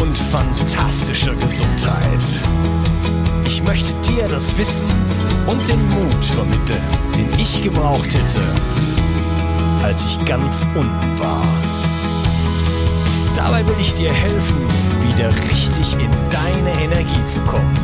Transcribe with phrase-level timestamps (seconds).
[0.00, 2.22] und fantastischer Gesundheit.
[3.46, 4.88] Ich möchte dir das Wissen
[5.46, 6.82] und den Mut vermitteln,
[7.16, 8.40] den ich gebraucht hätte,
[9.82, 11.44] als ich ganz unten war.
[13.36, 14.60] Dabei will ich dir helfen,
[15.08, 17.74] wieder richtig in deine Energie zu kommen.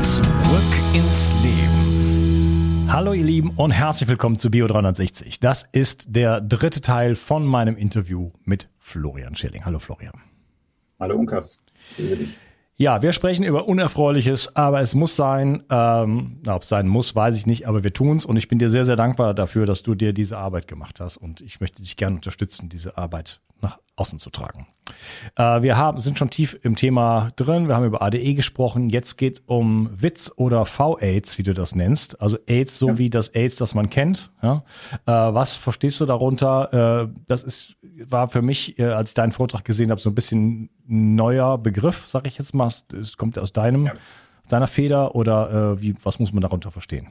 [0.00, 2.88] Zurück ins Leben.
[2.90, 5.40] Hallo ihr Lieben und herzlich willkommen zu Bio 360.
[5.40, 9.64] Das ist der dritte Teil von meinem Interview mit Florian Schilling.
[9.64, 10.27] Hallo Florian.
[11.00, 11.62] Hallo Unkas.
[12.76, 15.62] Ja, wir sprechen über Unerfreuliches, aber es muss sein.
[15.70, 18.58] Ähm, ob es sein muss, weiß ich nicht, aber wir tun es und ich bin
[18.58, 21.82] dir sehr, sehr dankbar dafür, dass du dir diese Arbeit gemacht hast und ich möchte
[21.82, 23.40] dich gerne unterstützen, diese Arbeit
[23.98, 24.66] außen zu tragen.
[25.36, 27.68] Äh, wir haben, sind schon tief im Thema drin.
[27.68, 28.88] Wir haben über ADE gesprochen.
[28.90, 32.20] Jetzt geht um Witz oder V-AIDS, wie du das nennst.
[32.20, 32.98] Also AIDS, so ja.
[32.98, 34.30] wie das AIDS, das man kennt.
[34.42, 34.64] Ja?
[35.06, 37.08] Äh, was verstehst du darunter?
[37.08, 37.76] Äh, das ist,
[38.08, 42.06] war für mich, äh, als ich deinen Vortrag gesehen habe, so ein bisschen neuer Begriff,
[42.06, 42.68] sag ich jetzt mal.
[42.68, 43.92] Es kommt aus deinem, ja.
[44.48, 47.08] deiner Feder oder äh, wie, was muss man darunter verstehen?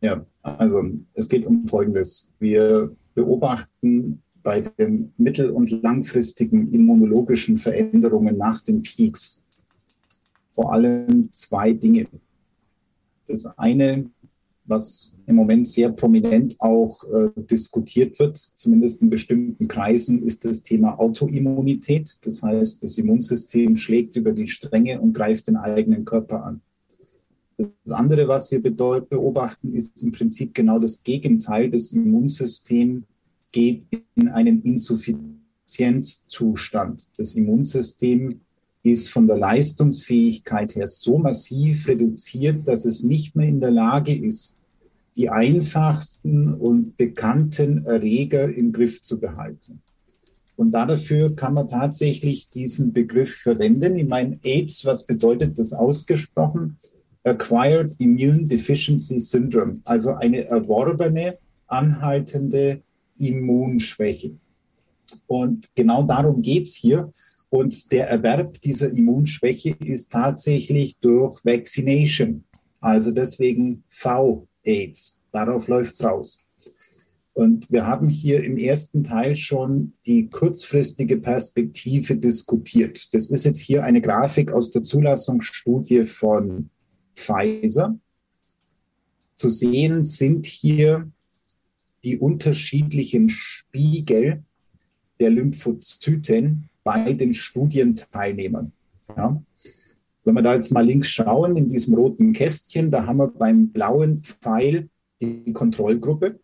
[0.00, 0.82] Ja, also
[1.14, 2.32] es geht um Folgendes.
[2.38, 9.44] Wir beobachten bei den mittel- und langfristigen immunologischen Veränderungen nach den Peaks
[10.52, 12.06] vor allem zwei Dinge.
[13.26, 14.08] Das eine,
[14.64, 20.62] was im Moment sehr prominent auch äh, diskutiert wird, zumindest in bestimmten Kreisen, ist das
[20.62, 22.16] Thema Autoimmunität.
[22.22, 26.62] Das heißt, das Immunsystem schlägt über die Stränge und greift den eigenen Körper an.
[27.58, 31.68] Das andere, was wir beobachten, ist im Prinzip genau das Gegenteil.
[31.68, 33.04] Das Immunsystem
[33.52, 37.06] geht in einen Insuffizienzzustand.
[37.16, 38.40] Das Immunsystem
[38.82, 44.14] ist von der Leistungsfähigkeit her so massiv reduziert, dass es nicht mehr in der Lage
[44.14, 44.56] ist,
[45.16, 49.82] die einfachsten und bekannten Erreger im Griff zu behalten.
[50.56, 53.96] Und dafür kann man tatsächlich diesen Begriff verwenden.
[53.96, 56.76] Ich meine, AIDS, was bedeutet das ausgesprochen?
[57.24, 62.82] Acquired Immune Deficiency Syndrome, also eine erworbene, anhaltende
[63.18, 64.36] Immunschwäche.
[65.26, 67.12] Und genau darum geht es hier.
[67.50, 72.44] Und der Erwerb dieser Immunschwäche ist tatsächlich durch Vaccination.
[72.80, 75.18] Also deswegen V-AIDS.
[75.32, 76.40] Darauf läuft es raus.
[77.32, 83.14] Und wir haben hier im ersten Teil schon die kurzfristige Perspektive diskutiert.
[83.14, 86.68] Das ist jetzt hier eine Grafik aus der Zulassungsstudie von
[87.14, 87.96] Pfizer.
[89.34, 91.08] Zu sehen sind hier
[92.08, 94.42] die unterschiedlichen Spiegel
[95.20, 98.72] der Lymphozyten bei den Studienteilnehmern.
[99.14, 99.42] Ja.
[100.24, 103.68] Wenn wir da jetzt mal links schauen, in diesem roten Kästchen, da haben wir beim
[103.68, 104.88] blauen Pfeil
[105.20, 106.40] die Kontrollgruppe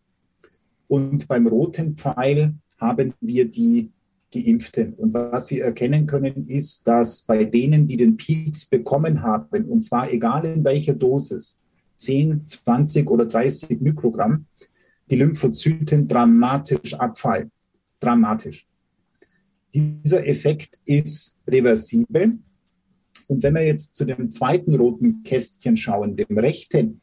[0.87, 3.91] und beim roten Pfeil haben wir die
[4.31, 4.93] Geimpften.
[4.95, 9.83] Und was wir erkennen können, ist, dass bei denen, die den Peaks bekommen haben, und
[9.83, 11.57] zwar egal in welcher Dosis,
[11.97, 14.45] 10, 20 oder 30 Mikrogramm,
[15.11, 17.51] die Lymphozyten dramatisch abfallen.
[18.01, 18.67] Dramatisch.
[19.73, 22.39] Dieser Effekt ist reversibel.
[23.27, 27.01] Und wenn wir jetzt zu dem zweiten roten Kästchen schauen, dem rechten,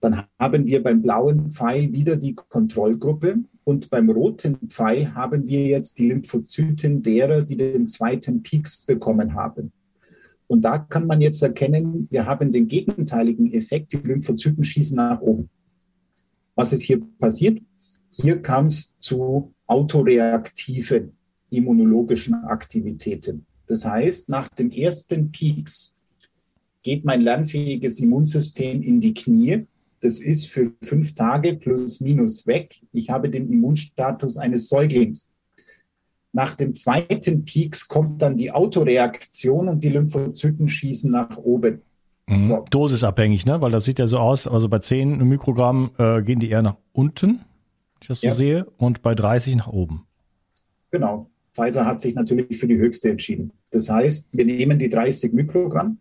[0.00, 5.64] dann haben wir beim blauen Pfeil wieder die Kontrollgruppe und beim roten Pfeil haben wir
[5.66, 9.72] jetzt die Lymphozyten derer, die den zweiten Peaks bekommen haben.
[10.46, 15.20] Und da kann man jetzt erkennen, wir haben den gegenteiligen Effekt, die Lymphozyten schießen nach
[15.20, 15.50] oben.
[16.56, 17.62] Was ist hier passiert?
[18.10, 21.12] Hier kam es zu autoreaktiven
[21.50, 23.46] immunologischen Aktivitäten.
[23.66, 25.94] Das heißt, nach den ersten Peaks
[26.82, 29.66] geht mein lernfähiges Immunsystem in die Knie.
[30.00, 32.80] Das ist für fünf Tage plus minus weg.
[32.92, 35.32] Ich habe den Immunstatus eines Säuglings.
[36.32, 41.82] Nach dem zweiten Peaks kommt dann die Autoreaktion und die Lymphozyten schießen nach oben.
[42.28, 42.46] Mhm.
[42.46, 42.64] So.
[42.70, 43.60] Dosisabhängig, ne?
[43.62, 46.76] Weil das sieht ja so aus, also bei 10 Mikrogramm äh, gehen die eher nach
[46.92, 48.34] unten, wenn ich das so ja.
[48.34, 50.06] sehe, und bei 30 nach oben.
[50.90, 51.30] Genau.
[51.52, 53.52] Pfizer hat sich natürlich für die höchste entschieden.
[53.70, 55.98] Das heißt, wir nehmen die 30 Mikrogramm.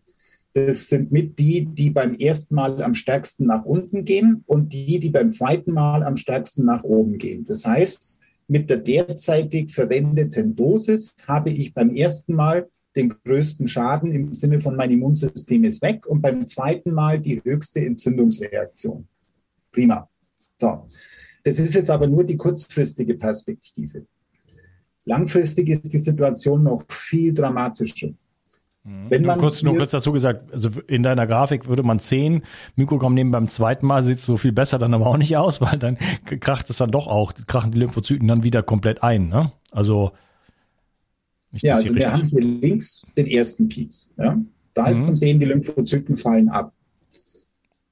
[0.54, 5.00] Das sind mit die, die beim ersten Mal am stärksten nach unten gehen und die,
[5.00, 7.44] die beim zweiten Mal am stärksten nach oben gehen.
[7.44, 8.18] Das heißt,
[8.48, 14.62] mit der derzeitig verwendeten Dosis habe ich beim ersten Mal den größten Schaden im Sinne
[14.62, 19.08] von mein Immunsystem ist weg und beim zweiten Mal die höchste Entzündungsreaktion.
[19.72, 20.10] Prima.
[20.58, 20.86] So.
[21.44, 24.06] Das ist jetzt aber nur die kurzfristige Perspektive.
[25.06, 28.08] Langfristig ist die Situation noch viel dramatischer.
[28.86, 29.10] Mhm.
[29.10, 32.44] Wenn man nur, kurz, nur kurz dazu gesagt, also in deiner Grafik würde man 10
[32.76, 35.60] Mikrogramm nehmen, beim zweiten Mal sieht es so viel besser dann aber auch nicht aus,
[35.62, 35.98] weil dann
[36.40, 39.28] kracht es dann doch auch, krachen die Lymphozyten dann wieder komplett ein.
[39.28, 39.52] Ne?
[39.72, 40.14] Also
[41.62, 44.10] ja, also wir haben hier links den ersten Peaks.
[44.18, 44.40] Ja?
[44.74, 45.04] Da ist mhm.
[45.04, 46.74] zum Sehen, die Lymphozyten fallen ab.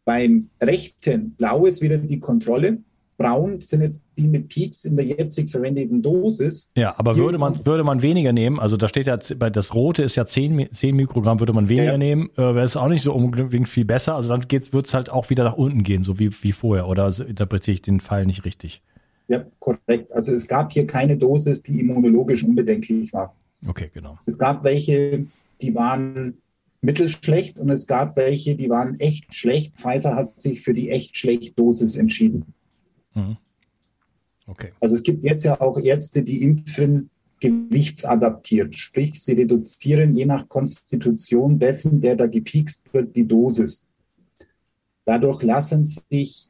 [0.06, 2.80] Beim rechten, blau ist wieder die Kontrolle.
[3.18, 6.72] Braun sind jetzt die mit Peaks in der jetzig verwendeten Dosis.
[6.76, 10.16] Ja, aber würde man, würde man weniger nehmen, also da steht ja, das rote ist
[10.16, 11.98] ja 10, 10 Mikrogramm, würde man weniger ja.
[11.98, 14.16] nehmen, äh, wäre es auch nicht so unbedingt viel besser.
[14.16, 16.88] Also dann wird es halt auch wieder nach unten gehen, so wie, wie vorher.
[16.88, 18.82] Oder interpretiere ich den Fall nicht richtig?
[19.28, 20.12] Ja, korrekt.
[20.12, 23.36] Also es gab hier keine Dosis, die immunologisch unbedenklich war.
[23.68, 24.18] Okay, genau.
[24.26, 25.28] Es gab welche,
[25.62, 26.38] die waren
[26.82, 29.76] mittelschlecht und es gab welche, die waren echt schlecht.
[29.78, 32.54] Pfizer hat sich für die echt schlecht Dosis entschieden.
[33.14, 33.38] Mhm.
[34.46, 34.74] Okay.
[34.82, 40.48] Also es gibt jetzt ja auch Ärzte, die impfen gewichtsadaptiert, sprich sie reduzieren je nach
[40.48, 43.88] Konstitution dessen, der da gepiekst wird, die Dosis.
[45.06, 46.50] Dadurch lassen sich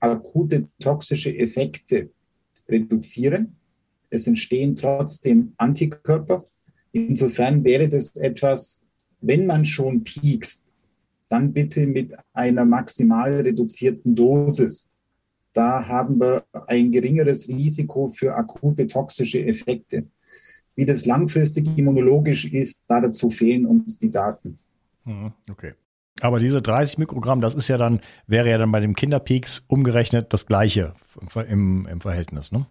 [0.00, 2.10] akute toxische Effekte
[2.68, 3.56] reduzieren
[4.14, 6.46] es entstehen trotzdem Antikörper.
[6.92, 8.80] Insofern wäre das etwas,
[9.20, 10.74] wenn man schon piekst,
[11.28, 14.88] dann bitte mit einer maximal reduzierten Dosis.
[15.52, 20.06] Da haben wir ein geringeres Risiko für akute toxische Effekte.
[20.76, 24.58] Wie das langfristig immunologisch ist, dazu fehlen uns die Daten.
[25.04, 25.74] Mhm, okay.
[26.20, 30.32] Aber diese 30 Mikrogramm, das ist ja dann, wäre ja dann bei dem Kinderpeaks umgerechnet
[30.32, 30.94] das gleiche
[31.48, 32.66] im, im Verhältnis, ne?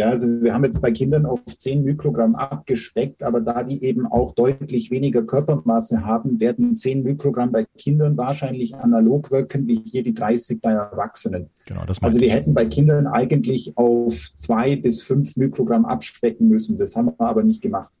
[0.00, 4.06] Ja, also wir haben jetzt bei Kindern auf 10 Mikrogramm abgespeckt, aber da die eben
[4.06, 10.02] auch deutlich weniger Körpermasse haben, werden 10 Mikrogramm bei Kindern wahrscheinlich analog wirken wie hier
[10.02, 11.50] die 30 bei Erwachsenen.
[11.66, 12.32] Genau, das also wir ich.
[12.32, 16.78] hätten bei Kindern eigentlich auf 2 bis 5 Mikrogramm abspecken müssen.
[16.78, 17.92] Das haben wir aber nicht gemacht.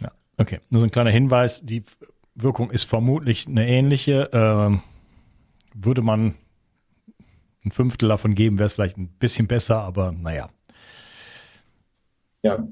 [0.00, 0.58] Ja, okay.
[0.70, 1.84] Nur so ein kleiner Hinweis, die
[2.34, 4.30] Wirkung ist vermutlich eine ähnliche.
[4.32, 4.82] Ähm,
[5.74, 6.34] würde man
[7.64, 10.48] ein Fünftel davon geben, wäre es vielleicht ein bisschen besser, aber naja.
[12.42, 12.66] Ja,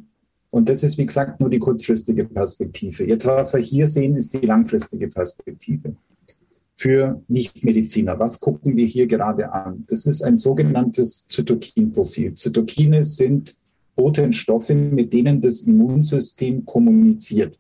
[0.50, 3.06] und das ist, wie gesagt, nur die kurzfristige Perspektive.
[3.06, 5.94] Jetzt, was wir hier sehen, ist die langfristige Perspektive.
[6.75, 9.85] Für Nichtmediziner, was gucken wir hier gerade an?
[9.88, 12.35] Das ist ein sogenanntes Zytokinprofil.
[12.35, 13.56] Zytokine sind
[13.94, 17.59] Botenstoffe, mit denen das Immunsystem kommuniziert.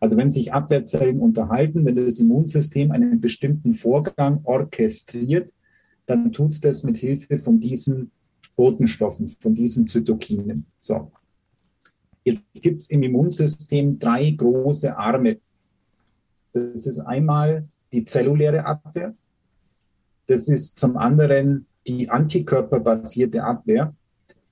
[0.00, 5.52] Also wenn sich Abwehrzellen unterhalten, wenn das Immunsystem einen bestimmten Vorgang orchestriert,
[6.06, 8.10] dann tut es das mit Hilfe von diesen
[8.56, 10.66] Botenstoffen, von diesen Zytokinen.
[10.80, 11.10] So.
[12.24, 15.38] Jetzt gibt es im Immunsystem drei große Arme.
[16.52, 19.14] Das ist einmal die zelluläre Abwehr.
[20.26, 23.94] Das ist zum anderen die antikörperbasierte Abwehr.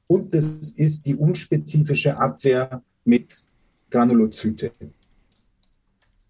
[0.07, 3.47] Und das ist die unspezifische Abwehr mit
[3.90, 4.73] Granulozyte.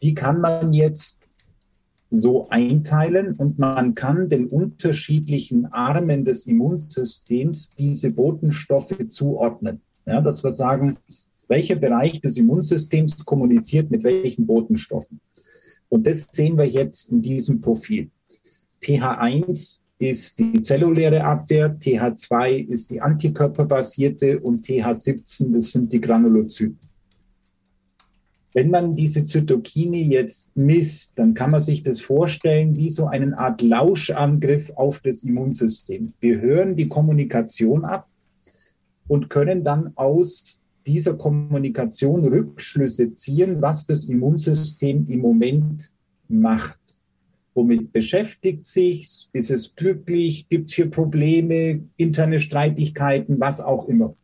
[0.03, 1.30] Die kann man jetzt
[2.11, 9.81] so einteilen und man kann den unterschiedlichen Armen des Immunsystems diese Botenstoffe zuordnen.
[10.07, 10.97] Ja, dass wir sagen,
[11.47, 15.21] welcher Bereich des Immunsystems kommuniziert mit welchen Botenstoffen.
[15.89, 18.11] Und das sehen wir jetzt in diesem Profil.
[18.83, 26.90] TH1 ist die zelluläre Abwehr, TH2 ist die antikörperbasierte und TH17, das sind die Granulozyten.
[28.53, 33.39] Wenn man diese Zytokine jetzt misst, dann kann man sich das vorstellen wie so eine
[33.39, 36.13] Art Lauschangriff auf das Immunsystem.
[36.21, 38.09] Wir hören die Kommunikation ab
[39.07, 45.91] und können dann aus dieser Kommunikation Rückschlüsse ziehen, was das Immunsystem im Moment
[46.29, 46.79] macht.
[47.55, 49.29] Womit beschäftigt sich?
[49.33, 50.49] Ist es glücklich?
[50.49, 54.15] Gibt es hier Probleme, interne Streitigkeiten, was auch immer?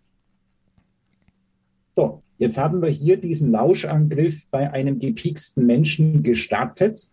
[1.92, 7.10] So, Jetzt haben wir hier diesen Lauschangriff bei einem gepieksten Menschen gestartet.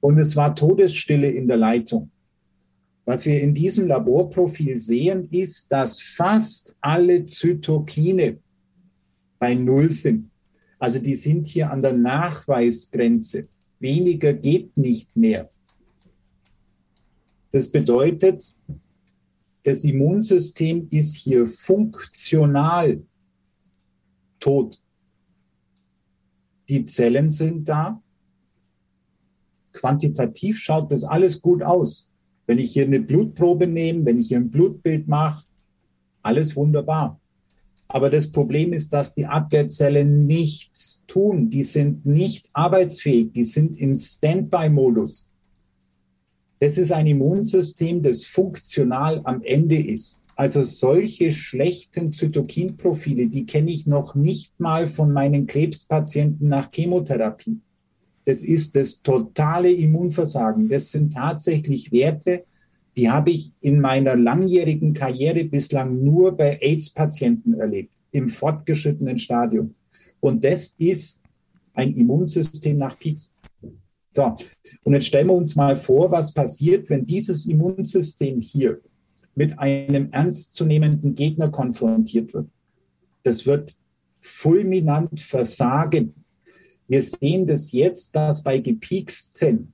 [0.00, 2.10] Und es war Todesstille in der Leitung.
[3.04, 8.38] Was wir in diesem Laborprofil sehen, ist, dass fast alle Zytokine
[9.38, 10.30] bei Null sind.
[10.78, 13.48] Also die sind hier an der Nachweisgrenze.
[13.80, 15.50] Weniger geht nicht mehr.
[17.50, 18.54] Das bedeutet,
[19.64, 23.02] das Immunsystem ist hier funktional
[24.46, 24.80] tot.
[26.68, 28.00] Die Zellen sind da.
[29.72, 32.08] Quantitativ schaut das alles gut aus.
[32.46, 35.44] Wenn ich hier eine Blutprobe nehme, wenn ich hier ein Blutbild mache,
[36.22, 37.20] alles wunderbar.
[37.88, 41.50] Aber das Problem ist, dass die Abwehrzellen nichts tun.
[41.50, 43.32] Die sind nicht arbeitsfähig.
[43.32, 45.28] Die sind in Standby-Modus.
[46.60, 50.20] Das ist ein Immunsystem, das funktional am Ende ist.
[50.36, 57.60] Also solche schlechten Zytokinprofile, die kenne ich noch nicht mal von meinen Krebspatienten nach Chemotherapie.
[58.26, 60.68] Das ist das totale Immunversagen.
[60.68, 62.44] Das sind tatsächlich Werte,
[62.96, 69.74] die habe ich in meiner langjährigen Karriere bislang nur bei AIDS-Patienten erlebt, im fortgeschrittenen Stadium.
[70.20, 71.22] Und das ist
[71.72, 73.32] ein Immunsystem nach Peaks.
[74.14, 74.34] So,
[74.82, 78.80] und jetzt stellen wir uns mal vor, was passiert, wenn dieses Immunsystem hier
[79.36, 82.48] mit einem ernstzunehmenden Gegner konfrontiert wird.
[83.22, 83.76] Das wird
[84.20, 86.14] fulminant versagen.
[86.88, 89.72] Wir sehen das jetzt, dass bei gepieksten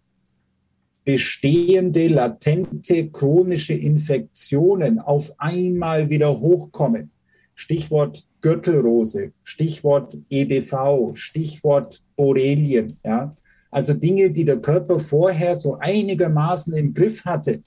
[1.05, 7.11] bestehende latente chronische Infektionen auf einmal wieder hochkommen.
[7.55, 12.99] Stichwort Gürtelrose, Stichwort EBV, Stichwort Borrelien.
[13.05, 13.37] Ja?
[13.71, 17.63] Also Dinge, die der Körper vorher so einigermaßen im Griff hatte,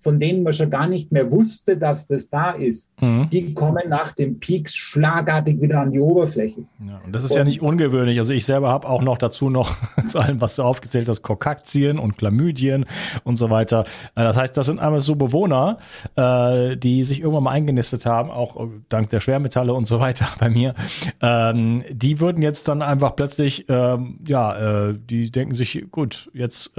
[0.00, 3.28] von denen man schon gar nicht mehr wusste, dass das da ist, mhm.
[3.30, 6.64] die kommen nach dem Peaks schlagartig wieder an die Oberfläche.
[6.86, 8.18] Ja, und das ist und, ja nicht ungewöhnlich.
[8.18, 9.76] Also ich selber habe auch noch dazu noch
[10.06, 12.86] zu allem, was du aufgezählt hast, Kokaktien und Chlamydien
[13.24, 13.84] und so weiter.
[14.14, 15.78] Äh, das heißt, das sind einfach so Bewohner,
[16.16, 20.48] äh, die sich irgendwann mal eingenistet haben, auch dank der Schwermetalle und so weiter bei
[20.48, 20.74] mir.
[21.20, 26.72] Ähm, die würden jetzt dann einfach plötzlich, ähm, ja, äh, die denken sich, gut, jetzt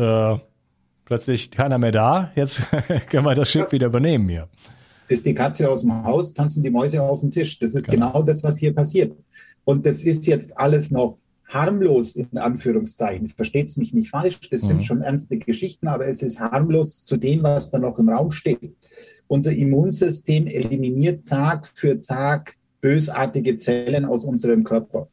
[1.10, 2.32] plötzlich keiner mehr da.
[2.36, 2.62] Jetzt
[3.10, 4.48] können wir das Schiff wieder übernehmen hier.
[5.08, 7.58] Ist die Katze aus dem Haus, tanzen die Mäuse auf dem Tisch.
[7.58, 9.18] Das ist genau, genau das, was hier passiert.
[9.66, 13.28] Und das ist jetzt alles noch harmlos in Anführungszeichen.
[13.30, 14.68] Versteht es mich nicht falsch, das mhm.
[14.68, 18.30] sind schon ernste Geschichten, aber es ist harmlos zu dem, was da noch im Raum
[18.30, 18.76] steht.
[19.28, 25.08] Unser Immunsystem eliminiert Tag für Tag bösartige Zellen aus unserem Körper.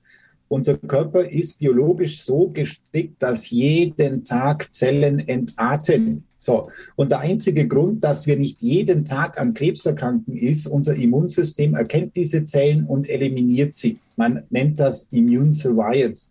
[0.49, 6.25] Unser Körper ist biologisch so gestrickt, dass jeden Tag Zellen entarten.
[6.39, 6.71] So.
[6.95, 11.75] Und der einzige Grund, dass wir nicht jeden Tag an Krebs erkranken, ist, unser Immunsystem
[11.75, 13.99] erkennt diese Zellen und eliminiert sie.
[14.17, 16.31] Man nennt das Immune Surveillance.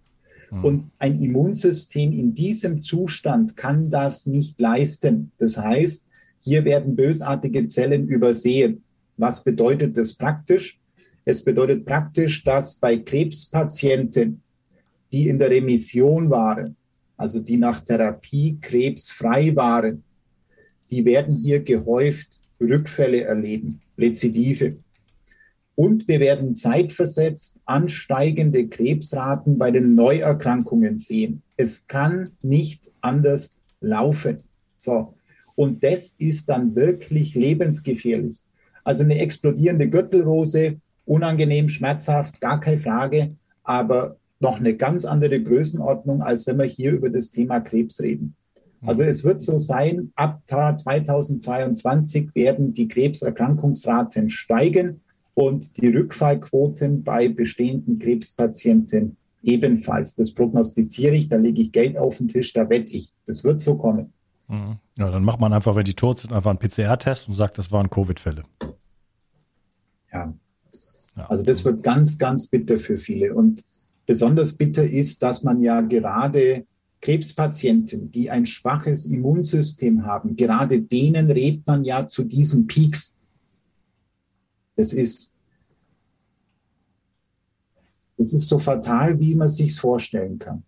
[0.51, 0.63] Mhm.
[0.63, 5.31] Und ein Immunsystem in diesem Zustand kann das nicht leisten.
[5.37, 6.07] Das heißt,
[6.39, 8.83] hier werden bösartige Zellen übersehen.
[9.17, 10.79] Was bedeutet das praktisch?
[11.25, 14.41] Es bedeutet praktisch, dass bei Krebspatienten,
[15.11, 16.75] die in der Remission waren,
[17.17, 20.03] also die nach Therapie krebsfrei waren,
[20.91, 24.77] die werden hier gehäuft Rückfälle erleben, Rezidive.
[25.73, 31.41] Und wir werden zeitversetzt ansteigende Krebsraten bei den Neuerkrankungen sehen.
[31.57, 34.43] Es kann nicht anders laufen.
[34.77, 35.15] So.
[35.55, 38.37] Und das ist dann wirklich lebensgefährlich.
[38.83, 46.21] Also eine explodierende Gürtelrose unangenehm, schmerzhaft, gar keine Frage, aber noch eine ganz andere Größenordnung,
[46.21, 48.35] als wenn wir hier über das Thema Krebs reden.
[48.85, 55.01] Also es wird so sein, ab 2022 werden die Krebserkrankungsraten steigen
[55.33, 60.15] und die Rückfallquoten bei bestehenden Krebspatienten ebenfalls.
[60.15, 63.13] Das prognostiziere ich, da lege ich Geld auf den Tisch, da wette ich.
[63.25, 64.13] Das wird so kommen.
[64.47, 64.77] Mhm.
[64.97, 67.71] Ja, dann macht man einfach, wenn die tot sind, einfach einen PCR-Test und sagt, das
[67.71, 68.43] waren Covid-Fälle.
[70.13, 70.33] Ja.
[71.15, 71.29] Ja.
[71.29, 73.33] Also das wird ganz, ganz bitter für viele.
[73.33, 73.63] Und
[74.05, 76.65] besonders bitter ist, dass man ja gerade
[77.01, 83.15] Krebspatienten, die ein schwaches Immunsystem haben, gerade denen rät man ja zu diesen Peaks.
[84.75, 85.33] Das ist,
[88.17, 90.63] das ist so fatal, wie man sich vorstellen kann.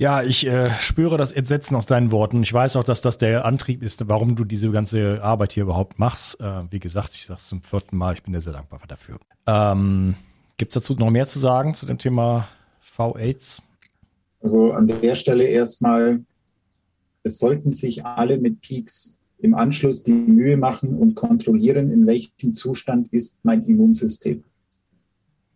[0.00, 2.44] Ja, ich äh, spüre das Entsetzen aus deinen Worten.
[2.44, 5.98] Ich weiß auch, dass das der Antrieb ist, warum du diese ganze Arbeit hier überhaupt
[5.98, 6.38] machst.
[6.40, 9.18] Äh, wie gesagt, ich sage es zum vierten Mal, ich bin dir sehr dankbar dafür.
[9.48, 10.14] Ähm,
[10.56, 12.46] Gibt es dazu noch mehr zu sagen zu dem Thema
[12.80, 13.60] V-Aids?
[14.40, 16.20] Also an der Stelle erstmal,
[17.24, 22.54] es sollten sich alle mit Peaks im Anschluss die Mühe machen und kontrollieren, in welchem
[22.54, 24.44] Zustand ist mein Immunsystem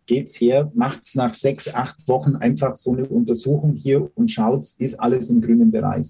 [0.05, 4.99] geht's her, macht's nach sechs, acht Wochen einfach so eine Untersuchung hier und schaut, ist
[4.99, 6.07] alles im grünen Bereich.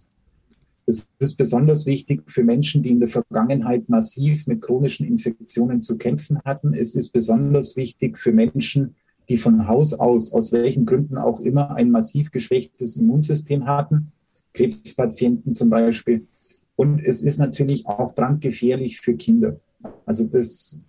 [0.86, 5.98] Das ist besonders wichtig für Menschen, die in der Vergangenheit massiv mit chronischen Infektionen zu
[5.98, 6.74] kämpfen hatten.
[6.74, 8.96] Es ist besonders wichtig für Menschen,
[9.30, 14.12] die von Haus aus, aus welchen Gründen auch immer, ein massiv geschwächtes Immunsystem hatten,
[14.54, 16.28] Krebspatienten zum Beispiel.
[16.76, 19.60] Und es ist natürlich auch brandgefährlich für Kinder.
[20.06, 20.80] Also das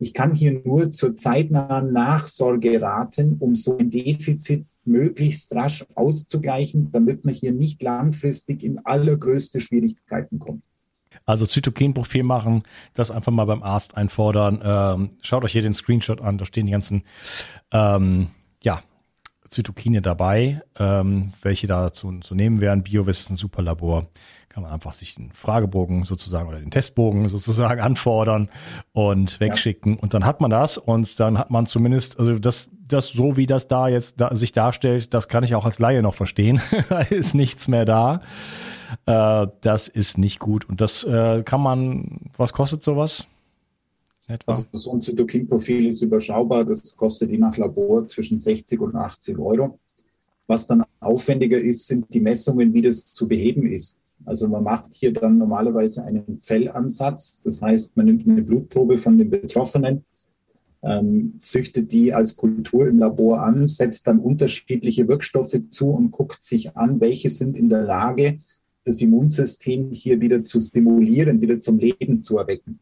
[0.00, 6.90] ich kann hier nur zur zeitnahen Nachsorge raten, um so ein Defizit möglichst rasch auszugleichen,
[6.90, 10.64] damit man hier nicht langfristig in allergrößte Schwierigkeiten kommt.
[11.26, 12.62] Also Zytokinprofil machen,
[12.94, 14.60] das einfach mal beim Arzt einfordern.
[14.64, 17.02] Ähm, schaut euch hier den Screenshot an, da stehen die ganzen
[17.70, 18.28] ähm,
[19.50, 22.82] Zytokine dabei, ähm, welche da zu, zu nehmen wären.
[22.82, 24.06] BioVis ist ein super Labor
[24.50, 28.48] kann man einfach sich den Fragebogen sozusagen oder den Testbogen sozusagen anfordern
[28.92, 29.94] und wegschicken.
[29.94, 29.98] Ja.
[30.00, 33.46] Und dann hat man das und dann hat man zumindest, also das, das so wie
[33.46, 36.60] das da jetzt da, sich darstellt, das kann ich auch als Laie noch verstehen.
[36.88, 38.22] da ist nichts mehr da.
[39.06, 40.68] Äh, das ist nicht gut.
[40.68, 43.28] Und das äh, kann man, was kostet sowas?
[44.30, 44.52] Etwa?
[44.52, 46.64] Also so ein Zytokinprofil ist überschaubar.
[46.64, 49.78] Das kostet je nach Labor zwischen 60 und 80 Euro.
[50.46, 54.00] Was dann aufwendiger ist, sind die Messungen, wie das zu beheben ist.
[54.24, 57.40] Also man macht hier dann normalerweise einen Zellansatz.
[57.42, 60.04] Das heißt, man nimmt eine Blutprobe von den Betroffenen,
[60.82, 66.42] ähm, züchtet die als Kultur im Labor an, setzt dann unterschiedliche Wirkstoffe zu und guckt
[66.42, 68.38] sich an, welche sind in der Lage,
[68.84, 72.80] das Immunsystem hier wieder zu stimulieren, wieder zum Leben zu erwecken.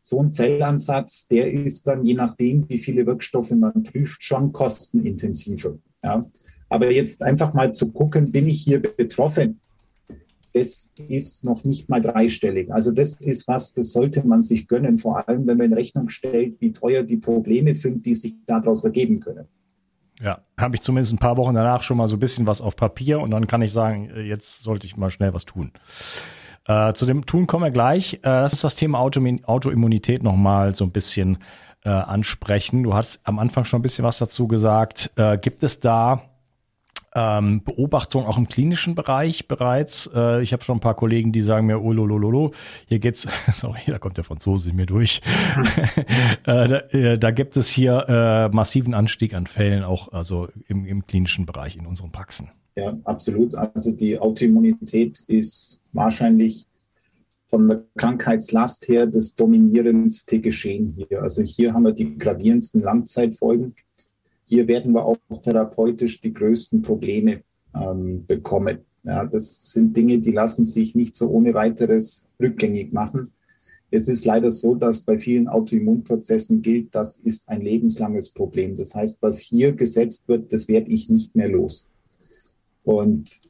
[0.00, 5.78] So ein Zellansatz, der ist dann je nachdem, wie viele Wirkstoffe man prüft, schon kostenintensiver.
[6.02, 6.28] Ja.
[6.68, 9.60] Aber jetzt einfach mal zu gucken, bin ich hier betroffen?
[10.52, 12.72] das ist noch nicht mal dreistellig.
[12.72, 16.08] Also das ist was, das sollte man sich gönnen, vor allem wenn man in Rechnung
[16.08, 19.46] stellt, wie teuer die Probleme sind, die sich daraus ergeben können.
[20.20, 22.76] Ja, habe ich zumindest ein paar Wochen danach schon mal so ein bisschen was auf
[22.76, 25.72] Papier und dann kann ich sagen, äh, jetzt sollte ich mal schnell was tun.
[26.66, 28.14] Äh, zu dem Tun kommen wir gleich.
[28.14, 31.38] Äh, lass uns das Thema Autoimmunität nochmal so ein bisschen
[31.84, 32.82] äh, ansprechen.
[32.82, 35.10] Du hast am Anfang schon ein bisschen was dazu gesagt.
[35.16, 36.22] Äh, gibt es da
[37.14, 40.08] ähm, Beobachtung auch im klinischen Bereich bereits.
[40.14, 42.52] Äh, ich habe schon ein paar Kollegen, die sagen mir, oh, lolololo,
[42.88, 45.20] hier geht's, sorry, da kommt der Franzose in mir durch.
[46.44, 50.84] äh, da, äh, da, gibt es hier äh, massiven Anstieg an Fällen, auch also im,
[50.84, 52.50] im klinischen Bereich in unseren Praxen.
[52.76, 53.54] Ja, absolut.
[53.54, 56.66] Also die Autoimmunität ist wahrscheinlich
[57.48, 61.22] von der Krankheitslast her das dominierendste Geschehen hier.
[61.22, 63.74] Also hier haben wir die gravierendsten Langzeitfolgen
[64.50, 68.78] hier werden wir auch therapeutisch die größten Probleme ähm, bekommen.
[69.04, 73.32] Ja, das sind Dinge, die lassen sich nicht so ohne weiteres rückgängig machen.
[73.92, 78.76] Es ist leider so, dass bei vielen Autoimmunprozessen gilt, das ist ein lebenslanges Problem.
[78.76, 81.88] Das heißt, was hier gesetzt wird, das werde ich nicht mehr los.
[82.90, 83.42] Und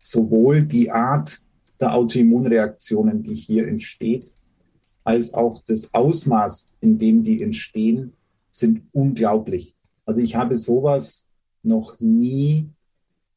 [0.00, 1.40] sowohl die Art
[1.80, 4.34] der Autoimmunreaktionen, die hier entsteht,
[5.02, 8.12] als auch das Ausmaß, in dem die entstehen,
[8.50, 9.74] sind unglaublich.
[10.04, 11.26] Also ich habe sowas
[11.62, 12.68] noch nie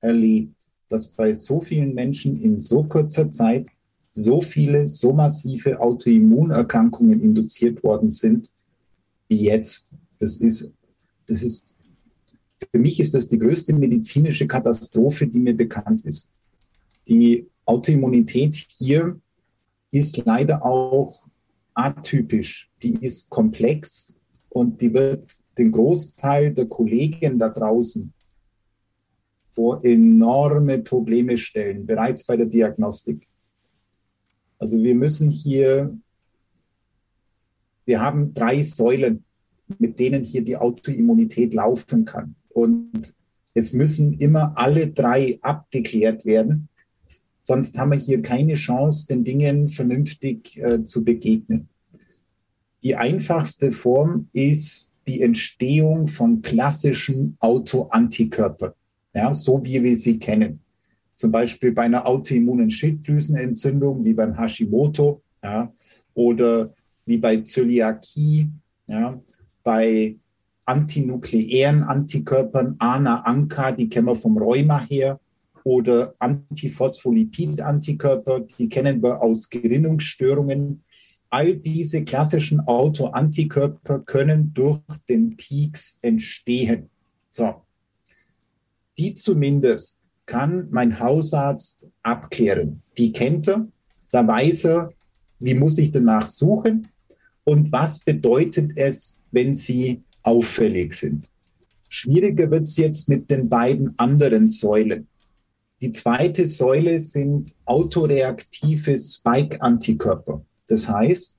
[0.02, 0.58] erlebt,
[0.90, 3.68] dass bei so vielen Menschen in so kurzer Zeit
[4.10, 8.52] so viele, so massive Autoimmunerkrankungen induziert worden sind,
[9.30, 9.90] wie jetzt.
[10.20, 10.74] Das ist,
[11.28, 11.73] das ist,
[12.72, 16.30] für mich ist das die größte medizinische Katastrophe, die mir bekannt ist.
[17.08, 19.20] Die Autoimmunität hier
[19.92, 21.28] ist leider auch
[21.74, 22.70] atypisch.
[22.82, 28.13] Die ist komplex und die wird den Großteil der Kollegen da draußen
[29.50, 33.28] vor enorme Probleme stellen, bereits bei der Diagnostik.
[34.58, 35.96] Also wir müssen hier,
[37.86, 39.24] wir haben drei Säulen,
[39.78, 42.36] mit denen hier die Autoimmunität laufen kann.
[42.54, 43.13] Und
[43.54, 46.70] es müssen immer alle drei abgeklärt werden.
[47.44, 51.68] Sonst haben wir hier keine Chance, den Dingen vernünftig äh, zu begegnen.
[52.84, 58.74] Die einfachste Form ist die Entstehung von klassischen Autoantikörpern,
[59.13, 60.62] ja, so wie wir sie kennen.
[61.16, 65.72] Zum Beispiel bei einer autoimmunen Schilddrüsenentzündung wie beim Hashimoto ja,
[66.13, 66.74] oder
[67.06, 68.50] wie bei Zöliakie,
[68.88, 69.22] ja,
[69.63, 70.16] bei
[70.65, 75.19] antinukleären Antikörpern, ANA-ANCA, die kennen wir vom Rheuma her,
[75.63, 80.84] oder Antiphospholipid-Antikörper, die kennen wir aus Gerinnungsstörungen.
[81.30, 86.89] All diese klassischen Autoantikörper können durch den Peaks entstehen.
[87.30, 87.62] So.
[88.97, 92.82] Die zumindest kann mein Hausarzt abklären.
[92.97, 93.67] Die kennt er,
[94.12, 94.93] da weiß er,
[95.39, 96.88] wie muss ich danach suchen
[97.43, 101.30] und was bedeutet es, wenn sie auffällig sind.
[101.90, 105.08] Schwieriger wird es jetzt mit den beiden anderen Säulen.
[105.82, 110.44] Die zweite Säule sind autoreaktive Spike-Antikörper.
[110.68, 111.38] Das heißt,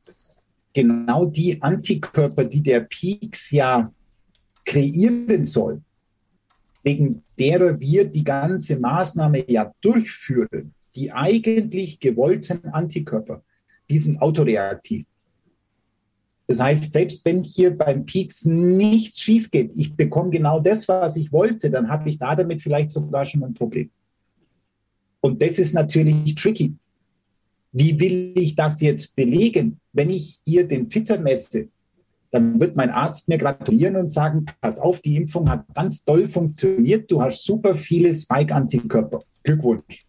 [0.72, 3.92] genau die Antikörper, die der Peaks ja
[4.64, 5.80] kreieren soll,
[6.82, 13.42] wegen derer wir die ganze Maßnahme ja durchführen, die eigentlich gewollten Antikörper,
[13.90, 15.06] die sind autoreaktiv.
[16.46, 21.16] Das heißt, selbst wenn hier beim Peaks nichts schief geht, ich bekomme genau das, was
[21.16, 23.90] ich wollte, dann habe ich da damit vielleicht sogar schon ein Problem.
[25.20, 26.74] Und das ist natürlich tricky.
[27.72, 29.80] Wie will ich das jetzt belegen?
[29.92, 31.68] Wenn ich hier den Titer messe,
[32.30, 36.28] dann wird mein Arzt mir gratulieren und sagen, pass auf, die Impfung hat ganz toll
[36.28, 39.20] funktioniert, du hast super viele Spike-Antikörper.
[39.44, 40.04] Glückwunsch.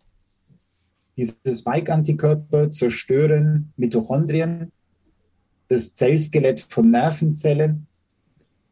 [1.18, 4.72] Diese Spike-Antikörper zerstören Mitochondrien,
[5.68, 7.88] das Zellskelett von Nervenzellen,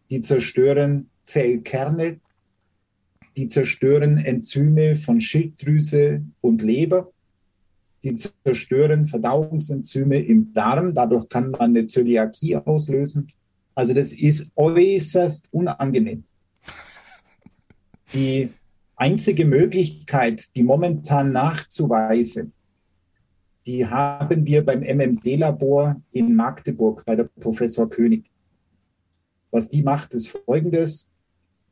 [0.09, 2.19] die zerstören Zellkerne,
[3.35, 7.11] die zerstören Enzyme von Schilddrüse und Leber,
[8.03, 13.27] die zerstören Verdauungsenzyme im Darm, dadurch kann man eine Zöliakie auslösen.
[13.75, 16.23] Also das ist äußerst unangenehm.
[18.13, 18.49] Die
[18.95, 22.53] einzige Möglichkeit, die momentan nachzuweisen,
[23.65, 28.29] die haben wir beim MMD-Labor in Magdeburg bei der Professor König.
[29.51, 31.12] Was die macht, ist folgendes.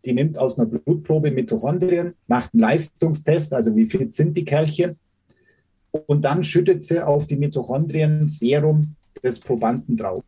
[0.06, 4.98] Die nimmt aus einer Blutprobe Mitochondrien, macht einen Leistungstest, also wie fit sind die Kerlchen,
[5.92, 10.24] und dann schüttet sie auf die Mitochondrien Serum des Probanden drauf.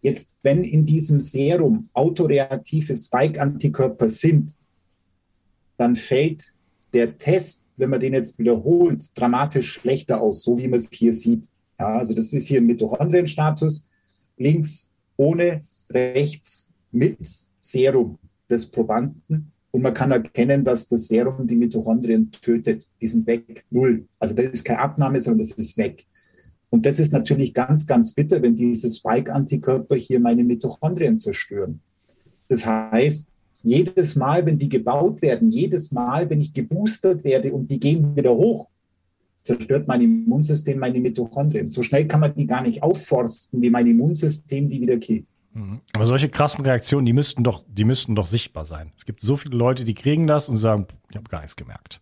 [0.00, 4.54] Jetzt, wenn in diesem Serum autoreaktive Spike-Antikörper sind,
[5.76, 6.54] dann fällt
[6.92, 11.14] der Test wenn man den jetzt wiederholt, dramatisch schlechter aus, so wie man es hier
[11.14, 11.48] sieht.
[11.78, 13.86] Ja, also das ist hier ein Mitochondrienstatus,
[14.36, 17.18] links ohne, rechts mit
[17.60, 18.18] Serum
[18.50, 19.52] des Probanden.
[19.70, 22.88] Und man kann erkennen, dass das Serum die Mitochondrien tötet.
[23.00, 24.06] Die sind weg, null.
[24.18, 26.06] Also das ist keine Abnahme, sondern das ist weg.
[26.70, 31.80] Und das ist natürlich ganz, ganz bitter, wenn diese Spike-Antikörper hier meine Mitochondrien zerstören.
[32.48, 33.30] Das heißt,
[33.62, 38.14] jedes Mal, wenn die gebaut werden, jedes Mal, wenn ich geboostert werde und die gehen
[38.16, 38.68] wieder hoch,
[39.42, 41.70] zerstört mein Immunsystem meine Mitochondrien.
[41.70, 45.26] So schnell kann man die gar nicht aufforsten, wie mein Immunsystem die wieder killt.
[45.92, 48.92] Aber solche krassen Reaktionen, die müssten doch, die müssten doch sichtbar sein.
[48.96, 52.00] Es gibt so viele Leute, die kriegen das und sagen, ich habe gar nichts gemerkt.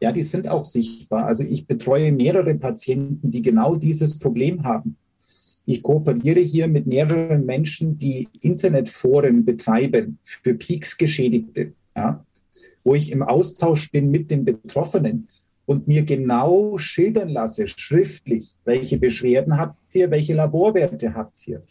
[0.00, 1.24] Ja, die sind auch sichtbar.
[1.24, 4.96] Also ich betreue mehrere Patienten, die genau dieses Problem haben.
[5.66, 12.24] Ich kooperiere hier mit mehreren Menschen, die Internetforen betreiben für Peaks-Geschädigte, ja,
[12.84, 15.26] wo ich im Austausch bin mit den Betroffenen
[15.64, 21.62] und mir genau schildern lasse, schriftlich, welche Beschwerden habt ihr, welche Laborwerte habt ihr.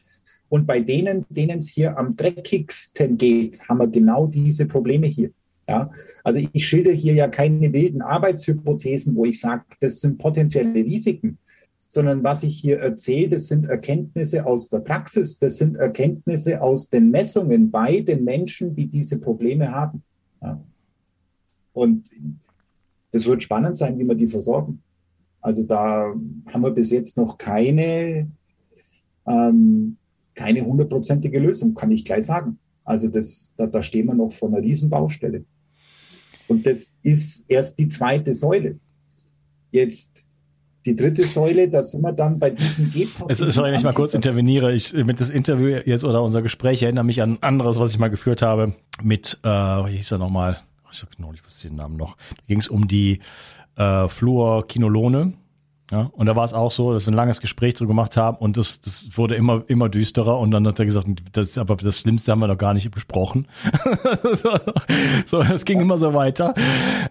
[0.53, 5.31] Und bei denen, denen es hier am dreckigsten geht, haben wir genau diese Probleme hier.
[5.67, 5.89] Ja,
[6.23, 11.39] also ich schilder hier ja keine wilden Arbeitshypothesen, wo ich sage, das sind potenzielle Risiken,
[11.87, 16.87] sondern was ich hier erzähle, das sind Erkenntnisse aus der Praxis, das sind Erkenntnisse aus
[16.87, 20.03] den Messungen bei den Menschen, die diese Probleme haben.
[20.39, 20.61] Ja.
[21.73, 22.07] Und
[23.11, 24.83] es wird spannend sein, wie wir die versorgen.
[25.41, 26.13] Also da
[26.45, 28.29] haben wir bis jetzt noch keine,
[29.25, 29.97] ähm,
[30.35, 32.57] keine hundertprozentige Lösung, kann ich gleich sagen.
[32.85, 35.45] Also das, da, da stehen wir noch vor einer Riesenbaustelle.
[36.47, 38.79] Und das ist erst die zweite Säule.
[39.71, 40.27] Jetzt
[40.85, 42.91] die dritte Säule, da sind wir dann bei diesem
[43.29, 46.83] Es ist, wenn ich mal kurz interveniere, ich mit das Interview jetzt oder unser Gespräch
[46.83, 50.59] erinnere mich an anderes, was ich mal geführt habe mit, äh, wie hieß er nochmal?
[50.91, 52.17] Ich noch, ich wusste den Namen noch.
[52.17, 53.19] Da ging es um die
[53.77, 55.33] äh, Fluorquinolone.
[55.93, 58.37] Ja, und da war es auch so, dass wir ein langes Gespräch drüber gemacht haben
[58.37, 61.75] und das, das wurde immer, immer düsterer und dann hat er gesagt, das ist aber
[61.75, 63.45] das Schlimmste haben wir noch gar nicht besprochen.
[65.27, 66.55] so, es ging immer so weiter.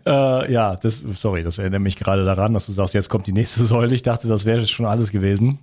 [0.05, 3.33] Äh, ja, das, sorry, das erinnert mich gerade daran, dass du sagst, jetzt kommt die
[3.33, 3.95] nächste Säule.
[3.95, 5.61] Ich dachte, das wäre schon alles gewesen.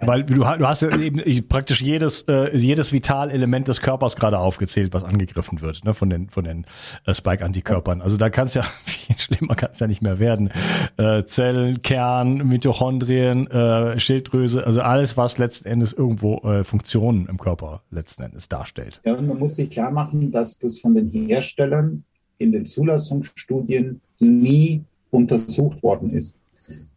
[0.00, 4.92] Weil du, du hast ja eben praktisch jedes, äh, jedes Vitalelement des Körpers gerade aufgezählt,
[4.92, 6.66] was angegriffen wird, ne, von den, von den
[7.06, 8.02] äh, Spike-Antikörpern.
[8.02, 10.50] Also da kann es ja, viel schlimmer kann es ja nicht mehr werden.
[10.96, 17.38] Äh, Zellen, Kern, Mitochondrien, äh, Schilddrüse, also alles, was letzten Endes irgendwo äh, Funktionen im
[17.38, 19.00] Körper letzten Endes darstellt.
[19.04, 22.04] Ja, und man muss sich klar machen, dass das von den Herstellern
[22.38, 26.40] in den Zulassungsstudien nie untersucht worden ist.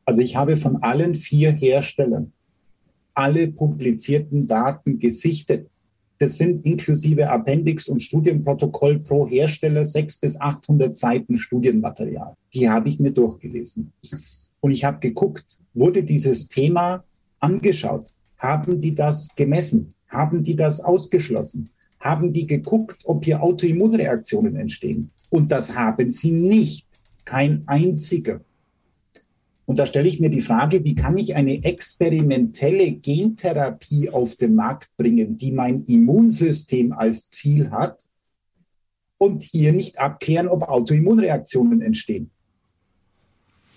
[0.06, 2.32] Also ich habe von allen vier Herstellern
[3.18, 5.68] alle publizierten Daten gesichtet.
[6.20, 12.36] Das sind inklusive Appendix und Studienprotokoll pro Hersteller 600 bis 800 Seiten Studienmaterial.
[12.54, 13.92] Die habe ich mir durchgelesen.
[14.60, 17.04] Und ich habe geguckt, wurde dieses Thema
[17.40, 18.14] angeschaut?
[18.38, 19.96] Haben die das gemessen?
[20.08, 21.70] Haben die das ausgeschlossen?
[22.00, 25.10] Haben die geguckt, ob hier Autoimmunreaktionen entstehen?
[25.30, 26.88] Und das haben sie nicht.
[27.26, 28.42] Kein einziger.
[29.68, 34.56] Und da stelle ich mir die Frage, wie kann ich eine experimentelle Gentherapie auf den
[34.56, 38.08] Markt bringen, die mein Immunsystem als Ziel hat
[39.18, 42.32] und hier nicht abklären, ob Autoimmunreaktionen entstehen.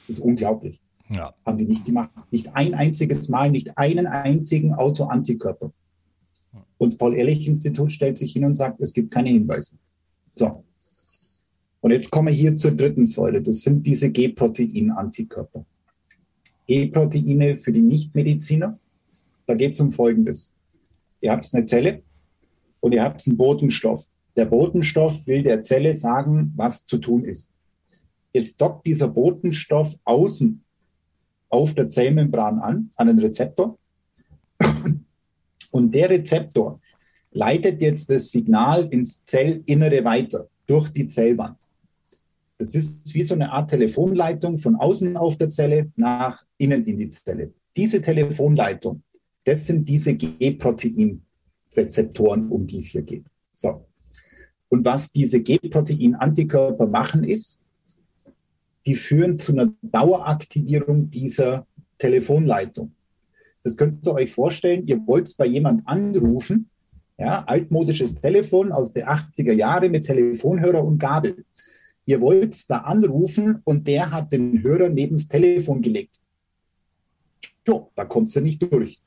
[0.06, 0.80] Das ist unglaublich.
[1.08, 1.34] Ja.
[1.44, 2.12] Haben die nicht gemacht.
[2.30, 5.72] Nicht ein einziges Mal, nicht einen einzigen Autoantikörper.
[6.78, 9.74] Und das Paul-Ehrlich-Institut stellt sich hin und sagt, es gibt keine Hinweise.
[10.36, 10.62] So.
[11.80, 13.42] Und jetzt kommen wir hier zur dritten Säule.
[13.42, 15.66] Das sind diese G-Protein-Antikörper.
[16.70, 18.78] E-Proteine für die Nichtmediziner.
[19.46, 20.54] Da geht es um Folgendes.
[21.20, 22.02] Ihr habt eine Zelle
[22.80, 24.06] und ihr habt einen Botenstoff.
[24.36, 27.52] Der Botenstoff will der Zelle sagen, was zu tun ist.
[28.32, 30.62] Jetzt dockt dieser Botenstoff außen
[31.48, 33.76] auf der Zellmembran an, an einen Rezeptor.
[35.72, 36.80] Und der Rezeptor
[37.32, 41.58] leitet jetzt das Signal ins Zellinnere weiter, durch die Zellwand.
[42.58, 46.98] Das ist wie so eine Art Telefonleitung von außen auf der Zelle nach innen in
[46.98, 47.52] die Zelle.
[47.76, 49.02] Diese Telefonleitung,
[49.44, 53.26] das sind diese G-Protein-Rezeptoren, um die es hier geht.
[53.52, 53.86] So.
[54.68, 57.58] Und was diese G-Protein-Antikörper machen, ist,
[58.86, 61.66] die führen zu einer Daueraktivierung dieser
[61.98, 62.92] Telefonleitung.
[63.62, 66.70] Das könnt ihr euch vorstellen, ihr wollt bei jemand anrufen,
[67.18, 71.44] ja, altmodisches Telefon aus der 80er Jahre mit Telefonhörer und Gabel.
[72.06, 76.19] Ihr wollt da anrufen und der hat den Hörer neben das Telefon gelegt.
[77.70, 79.00] Jo, da kommt sie nicht durch.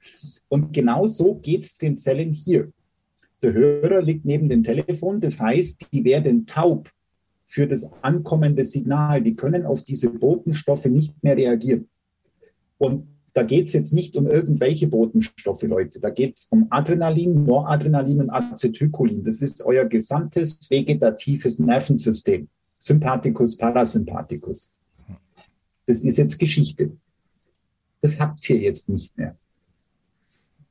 [0.48, 2.72] Und genau so geht es den Zellen hier.
[3.42, 6.90] Der Hörer liegt neben dem Telefon, das heißt, die werden taub
[7.46, 9.22] für das ankommende Signal.
[9.22, 11.90] Die können auf diese Botenstoffe nicht mehr reagieren.
[12.78, 16.00] Und da geht es jetzt nicht um irgendwelche Botenstoffe, Leute.
[16.00, 19.26] Da geht es um Adrenalin, Noradrenalin und Acetylcholin.
[19.26, 22.48] Das ist euer gesamtes vegetatives Nervensystem.
[22.78, 24.80] Sympathikus, Parasympathikus.
[25.86, 26.92] Das ist jetzt Geschichte.
[28.04, 29.38] Das habt ihr jetzt nicht mehr.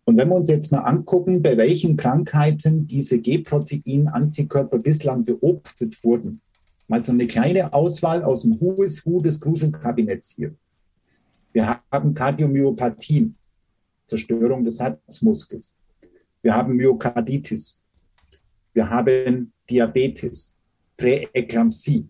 [0.04, 6.42] Und wenn wir uns jetzt mal angucken, bei welchen Krankheiten diese G-Protein-Antikörper bislang beobachtet wurden,
[6.88, 10.54] mal so eine kleine Auswahl aus dem Who is des Gruselkabinetts hier.
[11.54, 13.34] Wir haben Kardiomyopathien,
[14.06, 15.78] Zerstörung des Herzmuskels.
[16.42, 17.78] Wir haben Myokarditis.
[18.74, 20.52] Wir haben Diabetes.
[20.98, 22.06] Präeklampsie.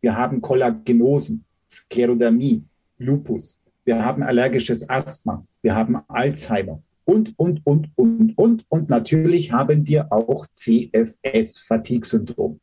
[0.00, 2.64] Wir haben Kollagenosen, Sklerodermie,
[2.96, 3.61] Lupus.
[3.84, 5.44] Wir haben allergisches Asthma.
[5.62, 6.82] Wir haben Alzheimer.
[7.04, 8.64] und, und, und, und, und.
[8.68, 12.60] Und natürlich haben wir auch CFS, Fatigue-Syndrom.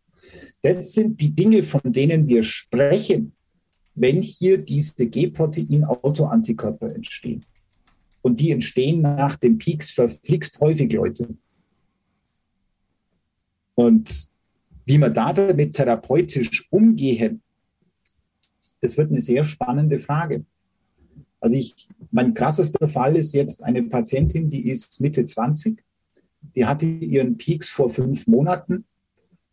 [0.61, 3.33] Das sind die Dinge, von denen wir sprechen,
[3.95, 7.45] wenn hier diese G-Protein-Autoantikörper entstehen.
[8.21, 11.37] Und die entstehen nach den Peaks verflixt häufig, Leute.
[13.75, 14.29] Und
[14.85, 17.41] wie wir da damit therapeutisch umgehen,
[18.81, 20.45] das wird eine sehr spannende Frage.
[21.39, 25.81] Also ich, mein krassester Fall ist jetzt eine Patientin, die ist Mitte 20.
[26.55, 28.85] Die hatte ihren Peaks vor fünf Monaten.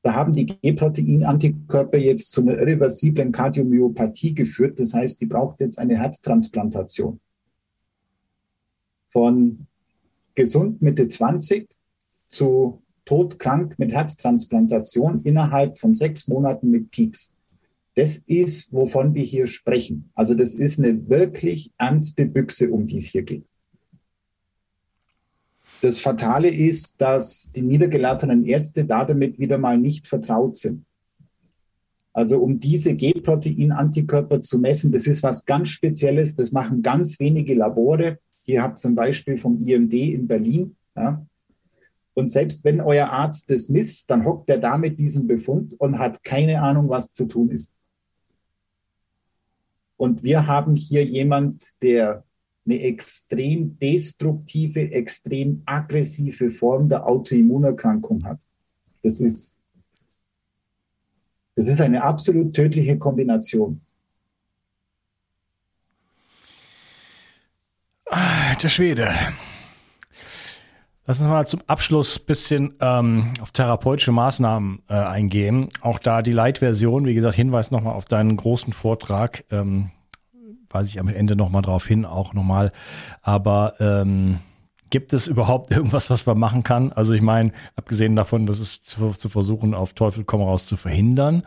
[0.02, 4.78] Da haben die G-Protein-Antikörper jetzt zu einer irreversiblen Kardiomyopathie geführt.
[4.78, 7.20] Das heißt, die braucht jetzt eine Herztransplantation.
[9.08, 9.66] Von
[10.34, 11.68] gesund Mitte 20
[12.28, 17.35] zu todkrank mit Herztransplantation innerhalb von sechs Monaten mit Peaks.
[17.96, 20.10] Das ist, wovon wir hier sprechen.
[20.14, 23.46] Also das ist eine wirklich ernste Büchse, um die es hier geht.
[25.80, 30.84] Das Fatale ist, dass die niedergelassenen Ärzte da damit wieder mal nicht vertraut sind.
[32.12, 36.34] Also um diese G-Protein-Antikörper zu messen, das ist was ganz Spezielles.
[36.34, 38.18] Das machen ganz wenige Labore.
[38.44, 40.76] Ihr habt zum Beispiel vom IMD in Berlin.
[40.94, 41.26] Ja.
[42.14, 45.98] Und selbst wenn euer Arzt das misst, dann hockt er da mit diesem Befund und
[45.98, 47.75] hat keine Ahnung, was zu tun ist.
[49.96, 52.24] Und wir haben hier jemand, der
[52.66, 58.40] eine extrem destruktive, extrem aggressive Form der Autoimmunerkrankung hat.
[59.02, 59.64] Das ist,
[61.54, 63.80] das ist eine absolut tödliche Kombination.
[68.62, 69.14] Der Schwede.
[71.08, 75.68] Lass uns mal zum Abschluss bisschen ähm, auf therapeutische Maßnahmen äh, eingehen.
[75.80, 79.44] Auch da die Light-Version, wie gesagt, Hinweis nochmal auf deinen großen Vortrag.
[79.52, 79.92] Ähm,
[80.68, 82.72] weise ich am Ende nochmal drauf hin, auch nochmal.
[83.22, 84.40] Aber ähm,
[84.90, 86.92] gibt es überhaupt irgendwas, was man machen kann?
[86.92, 90.76] Also ich meine, abgesehen davon, dass es zu, zu versuchen, auf Teufel komm raus zu
[90.76, 91.44] verhindern,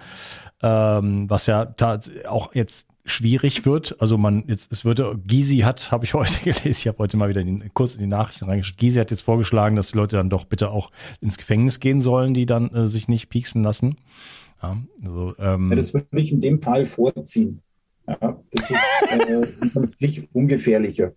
[0.62, 1.68] ähm, was ja
[2.30, 4.02] auch jetzt schwierig wird.
[4.02, 7.30] Also man jetzt es würde Gysi hat, habe ich heute gelesen, ich habe heute mal
[7.30, 8.78] wieder den Kurs in die Nachrichten reingeschaut.
[8.78, 12.34] Gysi hat jetzt vorgeschlagen, dass die Leute dann doch bitte auch ins Gefängnis gehen sollen,
[12.34, 13.98] die dann äh, sich nicht pieksen lassen.
[14.62, 17.62] Ja, also, ähm, ja, das würde ich in dem Fall vorziehen.
[18.08, 18.78] Ja, das ist
[19.10, 21.14] äh, ungefährlicher.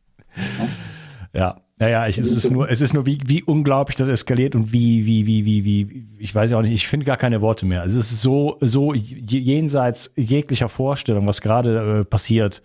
[0.58, 0.68] Ja.
[1.32, 1.60] ja.
[1.82, 5.04] Naja, ich, es ist nur, es ist nur, wie, wie unglaublich das eskaliert und wie,
[5.04, 7.84] wie, wie, wie, wie, ich weiß ja auch nicht, ich finde gar keine Worte mehr.
[7.84, 12.62] Es ist so, so jenseits jeglicher Vorstellung, was gerade äh, passiert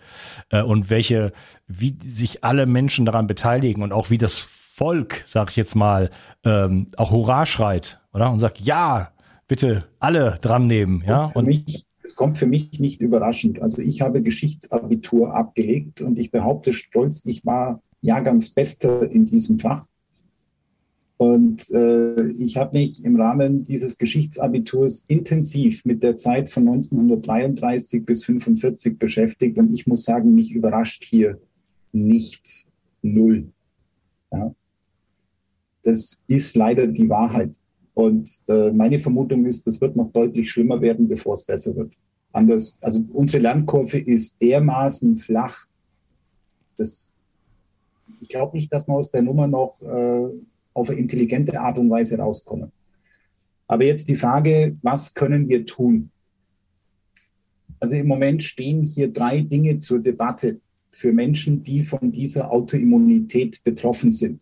[0.50, 1.32] äh, und welche,
[1.66, 6.10] wie sich alle Menschen daran beteiligen und auch wie das Volk, sag ich jetzt mal,
[6.44, 8.30] ähm, auch Hurra schreit, oder?
[8.30, 9.10] Und sagt, ja,
[9.48, 11.24] bitte alle dran nehmen, ja.
[11.34, 13.60] Und, mich, es kommt für mich nicht überraschend.
[13.60, 19.86] Also ich habe Geschichtsabitur abgelegt und ich behaupte stolz, ich war Jahrgangsbester in diesem Fach.
[21.18, 28.06] Und äh, ich habe mich im Rahmen dieses Geschichtsabiturs intensiv mit der Zeit von 1933
[28.06, 29.58] bis 1945 beschäftigt.
[29.58, 31.40] Und ich muss sagen, mich überrascht hier
[31.92, 32.70] nichts,
[33.02, 33.48] null.
[34.30, 34.54] Ja.
[35.82, 37.56] Das ist leider die Wahrheit.
[37.94, 41.92] Und äh, meine Vermutung ist, das wird noch deutlich schlimmer werden, bevor es besser wird.
[42.32, 45.66] Anders, also unsere Lernkurve ist dermaßen flach,
[46.76, 47.12] dass
[48.20, 50.28] ich glaube nicht, dass wir aus der Nummer noch äh,
[50.74, 52.72] auf eine intelligente Art und Weise rauskommen.
[53.66, 56.10] Aber jetzt die Frage, was können wir tun?
[57.80, 63.62] Also im Moment stehen hier drei Dinge zur Debatte für Menschen, die von dieser Autoimmunität
[63.62, 64.40] betroffen sind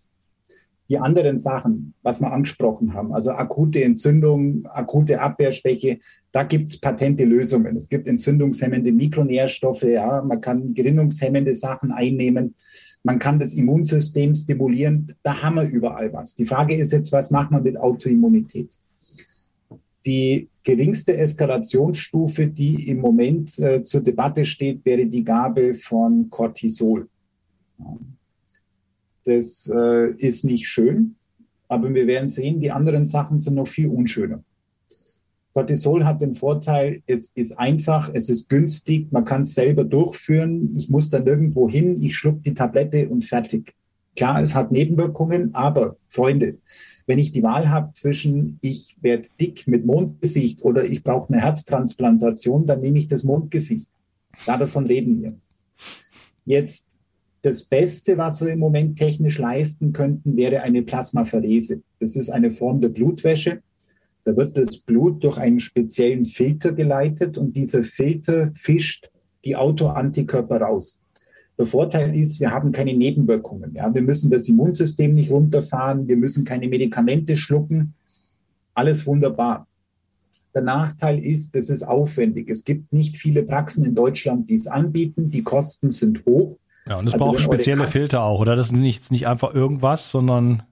[0.89, 5.99] die anderen Sachen, was wir angesprochen haben, also akute Entzündung, akute Abwehrschwäche,
[6.33, 7.77] da gibt's patente Lösungen.
[7.77, 12.55] Es gibt entzündungshemmende Mikronährstoffe, ja, man kann gerinnungshemmende Sachen einnehmen,
[13.07, 16.35] man kann das Immunsystem stimulieren, da haben wir überall was.
[16.35, 18.77] Die Frage ist jetzt, was macht man mit Autoimmunität?
[20.05, 27.09] Die geringste Eskalationsstufe, die im Moment äh, zur Debatte steht, wäre die Gabe von Cortisol.
[29.23, 31.15] Das äh, ist nicht schön,
[31.69, 34.43] aber wir werden sehen, die anderen Sachen sind noch viel unschöner.
[35.57, 40.69] Cortisol hat den Vorteil, es ist einfach, es ist günstig, man kann es selber durchführen.
[40.77, 43.73] Ich muss dann irgendwo hin, ich schluck die Tablette und fertig.
[44.17, 46.59] Klar, es hat Nebenwirkungen, aber Freunde,
[47.07, 51.41] wenn ich die Wahl habe zwischen ich werde dick mit Mondgesicht oder ich brauche eine
[51.41, 53.89] Herztransplantation, dann nehme ich das Mondgesicht.
[54.47, 55.39] Ja, davon reden wir.
[56.45, 56.99] Jetzt
[57.41, 61.81] das Beste, was wir im Moment technisch leisten könnten, wäre eine Plasmapherese.
[61.99, 63.63] Das ist eine Form der Blutwäsche.
[64.27, 69.09] Da wird das Blut durch einen speziellen Filter geleitet und dieser Filter fischt
[69.45, 71.01] die Autoantikörper raus.
[71.57, 73.73] Der Vorteil ist, wir haben keine Nebenwirkungen.
[73.77, 73.95] Ja?
[73.95, 77.95] Wir müssen das Immunsystem nicht runterfahren, wir müssen keine Medikamente schlucken.
[78.75, 79.69] Alles wunderbar.
[80.57, 82.51] Der Nachteil ist, das ist aufwendig.
[82.51, 85.31] Es gibt nicht viele Praxen in Deutschland, die es anbieten.
[85.31, 86.59] Die Kosten sind hoch.
[86.89, 88.57] Ja, und es also braucht spezielle Filter auch, oder?
[88.57, 90.65] Das ist nicht, nicht einfach irgendwas, sondern.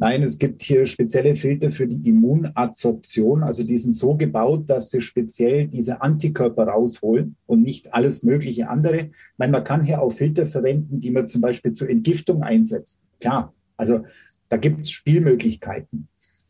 [0.00, 3.42] Nein, es gibt hier spezielle Filter für die Immunadsorption.
[3.42, 8.68] Also die sind so gebaut, dass sie speziell diese Antikörper rausholen und nicht alles mögliche
[8.70, 9.06] andere.
[9.06, 13.00] Ich meine, man kann hier auch Filter verwenden, die man zum Beispiel zur Entgiftung einsetzt.
[13.18, 14.04] Klar, also
[14.48, 16.06] da gibt es Spielmöglichkeiten.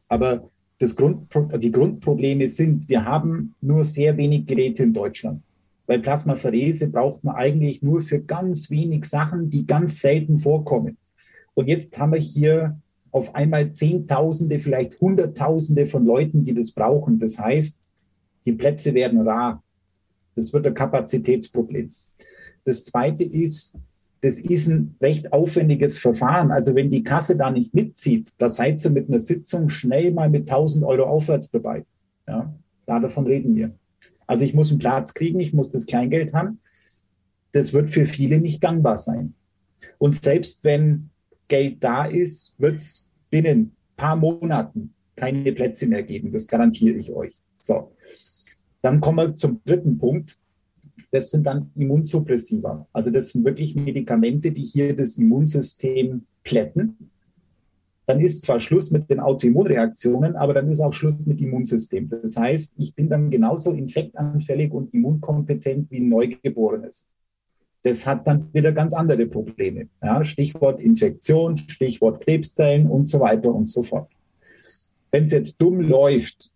[0.08, 1.28] Aber das Grund,
[1.58, 5.42] die Grundprobleme sind, wir haben nur sehr wenig Geräte in Deutschland.
[5.86, 10.98] Weil Plasmapherese braucht man eigentlich nur für ganz wenig Sachen, die ganz selten vorkommen.
[11.54, 12.78] Und jetzt haben wir hier
[13.18, 17.18] auf einmal Zehntausende, vielleicht Hunderttausende von Leuten, die das brauchen.
[17.18, 17.80] Das heißt,
[18.46, 19.62] die Plätze werden rar.
[20.34, 21.90] Das wird ein Kapazitätsproblem.
[22.64, 23.78] Das Zweite ist,
[24.20, 26.50] das ist ein recht aufwendiges Verfahren.
[26.50, 30.30] Also wenn die Kasse da nicht mitzieht, da seid ihr mit einer Sitzung schnell mal
[30.30, 31.84] mit 1000 Euro aufwärts dabei.
[32.26, 32.54] Ja,
[32.86, 33.72] da davon reden wir.
[34.26, 36.60] Also ich muss einen Platz kriegen, ich muss das Kleingeld haben.
[37.52, 39.34] Das wird für viele nicht gangbar sein.
[39.98, 41.10] Und selbst wenn
[41.48, 46.32] Geld da ist, wird es binnen ein paar Monaten keine Plätze mehr geben.
[46.32, 47.40] Das garantiere ich euch.
[47.58, 47.92] So.
[48.82, 50.38] Dann kommen wir zum dritten Punkt
[51.10, 52.86] das sind dann Immunsuppressiva.
[52.92, 57.10] Also das sind wirklich Medikamente, die hier das Immunsystem plätten.
[58.06, 62.08] Dann ist zwar Schluss mit den Autoimmunreaktionen, aber dann ist auch Schluss mit Immunsystem.
[62.08, 67.08] Das heißt, ich bin dann genauso infektanfällig und immunkompetent wie ein Neugeborenes.
[67.82, 69.88] Das hat dann wieder ganz andere Probleme.
[70.02, 74.10] Ja, Stichwort Infektion, Stichwort Krebszellen und so weiter und so fort.
[75.10, 76.50] Wenn es jetzt dumm läuft,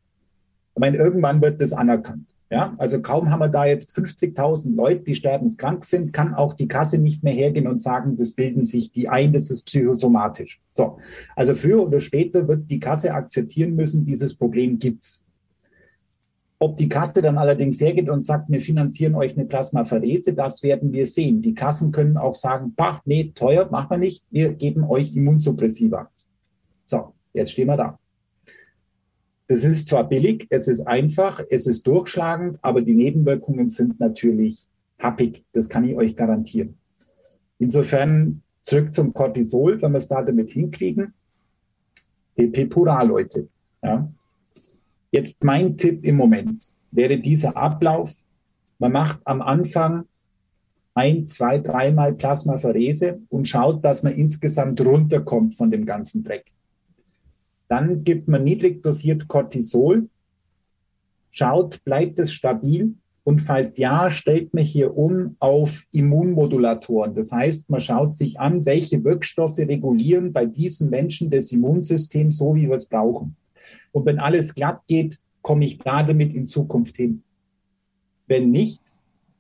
[0.74, 2.26] ich meine, irgendwann wird das anerkannt.
[2.52, 6.68] Ja, also kaum haben wir da jetzt 50.000 Leute, die sterbenskrank sind, kann auch die
[6.68, 10.60] Kasse nicht mehr hergehen und sagen, das bilden sich die ein, das ist psychosomatisch.
[10.70, 10.98] So.
[11.34, 15.24] Also früher oder später wird die Kasse akzeptieren müssen, dieses Problem gibt's.
[16.62, 20.92] Ob die Kasse dann allerdings hergeht und sagt, wir finanzieren euch eine Plasmapherese, das werden
[20.92, 21.42] wir sehen.
[21.42, 26.08] Die Kassen können auch sagen, pach, nee, teuer, machen wir nicht, wir geben euch Immunsuppressiva.
[26.84, 27.98] So, jetzt stehen wir da.
[29.48, 34.68] Das ist zwar billig, es ist einfach, es ist durchschlagend, aber die Nebenwirkungen sind natürlich
[35.00, 35.44] happig.
[35.52, 36.78] Das kann ich euch garantieren.
[37.58, 41.12] Insofern zurück zum Cortisol, wenn wir es da damit hinkriegen.
[42.36, 43.48] PP pura, Leute.
[43.82, 44.08] Ja.
[45.12, 48.10] Jetzt mein Tipp im Moment wäre dieser Ablauf.
[48.78, 50.06] Man macht am Anfang
[50.94, 56.46] ein, zwei, dreimal Plasmapherese und schaut, dass man insgesamt runterkommt von dem ganzen Dreck.
[57.68, 60.08] Dann gibt man niedrig dosiert Cortisol,
[61.30, 67.14] schaut, bleibt es stabil und falls ja, stellt man hier um auf Immunmodulatoren.
[67.14, 72.54] Das heißt, man schaut sich an, welche Wirkstoffe regulieren bei diesen Menschen das Immunsystem so,
[72.54, 73.36] wie wir es brauchen.
[73.92, 77.22] Und wenn alles glatt geht, komme ich da damit in Zukunft hin.
[78.26, 78.80] Wenn nicht,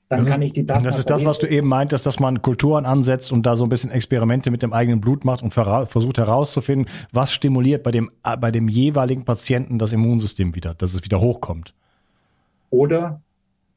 [0.08, 2.42] dann das kann ich die Plasma Das ist das, was du eben meintest, dass man
[2.42, 6.18] Kulturen ansetzt und da so ein bisschen Experimente mit dem eigenen Blut macht und versucht
[6.18, 11.02] herauszufinden, was stimuliert bei dem, äh, bei dem jeweiligen Patienten das Immunsystem wieder, dass es
[11.02, 11.72] wieder hochkommt.
[12.68, 13.22] Oder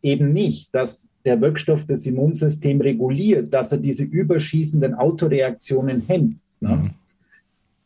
[0.01, 6.39] eben nicht, dass der Wirkstoff das Immunsystem reguliert, dass er diese überschießenden Autoreaktionen hemmt.
[6.59, 6.75] Ne?
[6.75, 6.93] Mhm.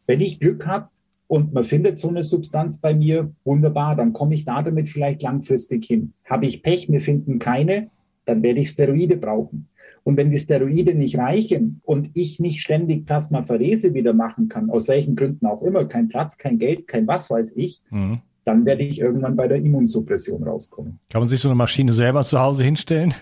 [0.07, 0.89] Wenn ich Glück habe
[1.29, 5.21] und man findet so eine Substanz bei mir, wunderbar, dann komme ich da damit vielleicht
[5.21, 6.13] langfristig hin.
[6.25, 7.91] Habe ich Pech, wir finden keine,
[8.25, 9.67] dann werde ich Steroide brauchen.
[10.03, 14.87] Und wenn die Steroide nicht reichen und ich nicht ständig Plasmapherese wieder machen kann, aus
[14.87, 18.21] welchen Gründen auch immer, kein Platz, kein Geld, kein was weiß ich, mhm.
[18.43, 20.97] dann werde ich irgendwann bei der Immunsuppression rauskommen.
[21.11, 23.13] Kann man sich so eine Maschine selber zu Hause hinstellen?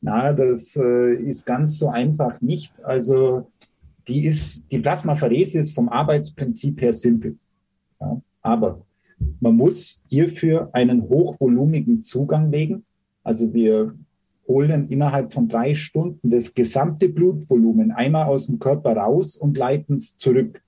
[0.00, 2.72] Na, das äh, ist ganz so einfach nicht.
[2.84, 3.48] Also
[4.08, 7.36] die ist, die Plasmapherese ist vom Arbeitsprinzip her simpel.
[8.00, 8.84] Ja, aber
[9.40, 12.84] man muss hierfür einen hochvolumigen Zugang legen
[13.24, 13.94] also wir
[14.48, 19.96] holen innerhalb von drei Stunden das gesamte Blutvolumen einmal aus dem Körper raus und leiten
[19.96, 20.60] es zurück.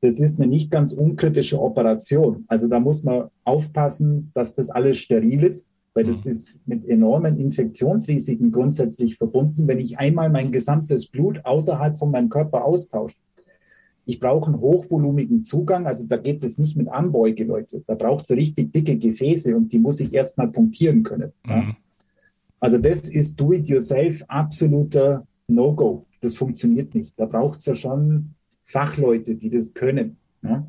[0.00, 2.44] Das ist eine nicht ganz unkritische Operation.
[2.48, 6.30] Also da muss man aufpassen, dass das alles steril ist, weil das mhm.
[6.30, 12.28] ist mit enormen Infektionsrisiken grundsätzlich verbunden, wenn ich einmal mein gesamtes Blut außerhalb von meinem
[12.28, 13.18] Körper austausche.
[14.06, 17.82] Ich brauche einen hochvolumigen Zugang, also da geht es nicht mit Anbeuge, Leute.
[17.86, 21.32] Da braucht es richtig dicke Gefäße und die muss ich erstmal punktieren können.
[21.44, 21.50] Mhm.
[21.50, 21.76] Ja.
[22.60, 26.06] Also das ist Do-it-yourself absoluter No-Go.
[26.20, 27.14] Das funktioniert nicht.
[27.18, 28.34] Da braucht es ja schon
[28.64, 30.16] Fachleute, die das können.
[30.42, 30.66] Ja.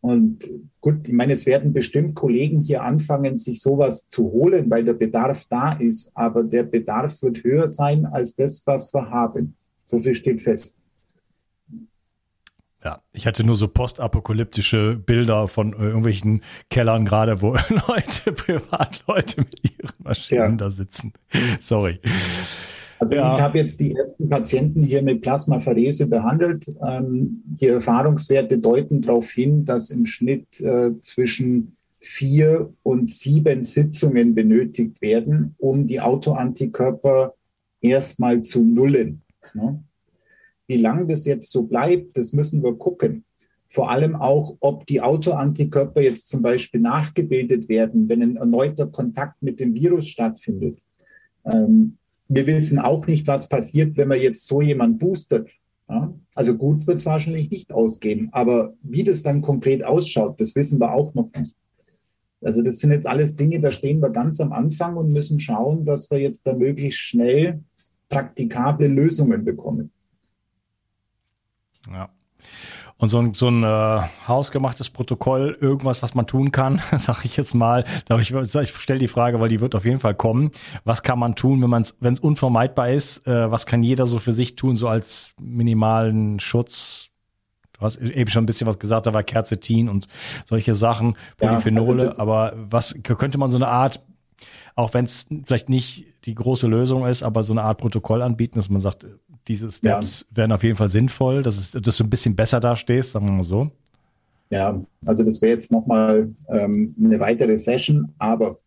[0.00, 0.48] Und
[0.80, 4.94] gut, ich meine, es werden bestimmt Kollegen hier anfangen, sich sowas zu holen, weil der
[4.94, 6.10] Bedarf da ist.
[6.14, 9.54] Aber der Bedarf wird höher sein als das, was wir haben.
[9.84, 10.82] So viel steht fest.
[12.82, 16.40] Ja, ich hatte nur so postapokalyptische Bilder von irgendwelchen
[16.70, 17.54] Kellern gerade, wo
[17.88, 20.56] Leute, Privatleute mit ihren Maschinen ja.
[20.56, 21.12] da sitzen.
[21.60, 22.00] Sorry.
[23.00, 23.34] Also ja.
[23.34, 26.70] ich habe jetzt die ersten Patienten hier mit Plasmapherese behandelt.
[26.86, 34.34] Ähm, die Erfahrungswerte deuten darauf hin, dass im Schnitt äh, zwischen vier und sieben Sitzungen
[34.34, 37.34] benötigt werden, um die Autoantikörper
[37.80, 39.22] erstmal zu nullen.
[39.54, 39.82] Ne?
[40.66, 43.24] Wie lange das jetzt so bleibt, das müssen wir gucken.
[43.68, 49.42] Vor allem auch, ob die Autoantikörper jetzt zum Beispiel nachgebildet werden, wenn ein erneuter Kontakt
[49.42, 50.78] mit dem Virus stattfindet.
[51.46, 51.96] Ähm,
[52.30, 55.50] wir wissen auch nicht, was passiert, wenn man jetzt so jemand boostert.
[55.88, 56.14] Ja?
[56.34, 60.80] Also gut wird es wahrscheinlich nicht ausgehen, aber wie das dann konkret ausschaut, das wissen
[60.80, 61.56] wir auch noch nicht.
[62.40, 65.84] Also das sind jetzt alles Dinge, da stehen wir ganz am Anfang und müssen schauen,
[65.84, 67.60] dass wir jetzt da möglichst schnell
[68.08, 69.90] praktikable Lösungen bekommen.
[71.90, 72.10] Ja.
[73.00, 77.36] Und so ein, so ein äh, hausgemachtes Protokoll, irgendwas, was man tun kann, sage ich
[77.38, 77.84] jetzt mal.
[78.18, 80.50] Ich, ich stelle die Frage, weil die wird auf jeden Fall kommen.
[80.84, 83.26] Was kann man tun, wenn man wenn es unvermeidbar ist?
[83.26, 87.08] Äh, was kann jeder so für sich tun, so als minimalen Schutz?
[87.72, 90.06] Du hast eben schon ein bisschen was gesagt, da war Kerzetin und
[90.44, 92.02] solche Sachen, Polyphenole.
[92.02, 94.02] Ja, also aber was könnte man so eine Art,
[94.74, 98.58] auch wenn es vielleicht nicht die große Lösung ist, aber so eine Art Protokoll anbieten,
[98.58, 99.06] dass man sagt,
[99.50, 100.36] diese Steps ja.
[100.36, 103.32] wären auf jeden Fall sinnvoll, dass, es, dass du ein bisschen besser dastehst, sagen wir
[103.32, 103.68] mal so.
[104.48, 108.60] Ja, also das wäre jetzt nochmal ähm, eine weitere Session, aber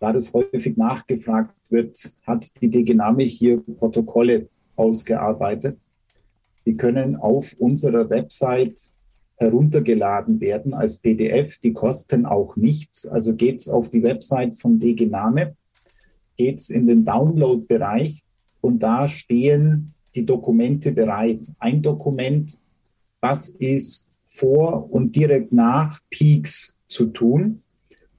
[0.00, 5.78] da das häufig nachgefragt wird, hat die DGNAME hier Protokolle ausgearbeitet.
[6.64, 8.80] Die können auf unserer Website
[9.36, 11.58] heruntergeladen werden als PDF.
[11.58, 13.06] Die kosten auch nichts.
[13.06, 15.54] Also geht es auf die Website von DGNAME,
[16.38, 18.25] geht es in den Download-Bereich
[18.60, 21.46] und da stehen die Dokumente bereit.
[21.58, 22.58] Ein Dokument,
[23.20, 27.62] was ist vor und direkt nach Peaks zu tun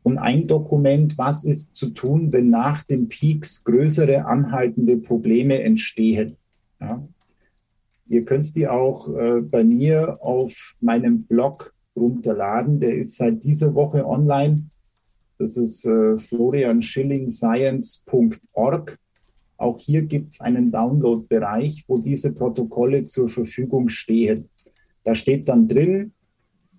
[0.04, 6.38] und ein Dokument, was ist zu tun, wenn nach den Peaks größere anhaltende Probleme entstehen.
[6.80, 7.06] Ja.
[8.08, 12.80] Ihr könnt die auch äh, bei mir auf meinem Blog runterladen.
[12.80, 14.70] Der ist seit dieser Woche online.
[15.40, 18.98] Das ist äh, florianschillingscience.org.
[19.58, 24.50] Auch hier gibt es einen Download-Bereich, wo diese Protokolle zur Verfügung stehen.
[25.04, 26.14] Da steht dann drin,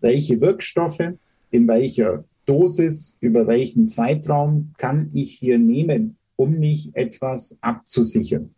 [0.00, 1.14] welche Wirkstoffe,
[1.50, 8.54] in welcher Dosis, über welchen Zeitraum kann ich hier nehmen, um mich etwas abzusichern.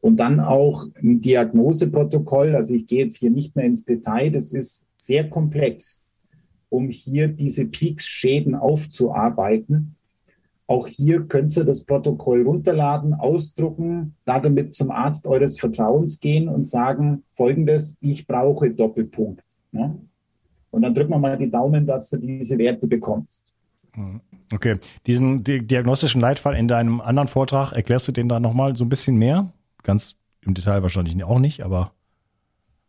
[0.00, 2.54] Und dann auch ein Diagnoseprotokoll.
[2.54, 4.30] Also ich gehe jetzt hier nicht mehr ins Detail.
[4.30, 6.04] Das ist sehr komplex,
[6.68, 9.96] um hier diese Peaks-Schäden aufzuarbeiten.
[10.66, 16.66] Auch hier könnt ihr das Protokoll runterladen, ausdrucken, damit zum Arzt eures Vertrauens gehen und
[16.66, 19.42] sagen, folgendes, ich brauche Doppelpunkt.
[19.72, 19.94] Ja?
[20.70, 23.42] Und dann drücken wir mal die Daumen, dass du diese Werte bekommst.
[23.94, 24.20] Mhm.
[24.52, 28.88] Okay, diesen diagnostischen Leitfall in deinem anderen Vortrag, erklärst du den da nochmal so ein
[28.88, 29.52] bisschen mehr?
[29.82, 31.92] Ganz im Detail wahrscheinlich auch nicht, aber.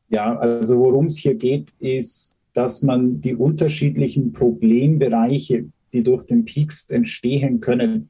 [0.10, 5.66] Ja, also worum es hier geht, ist, dass man die unterschiedlichen Problembereiche
[5.96, 8.10] die durch den Peaks entstehen können,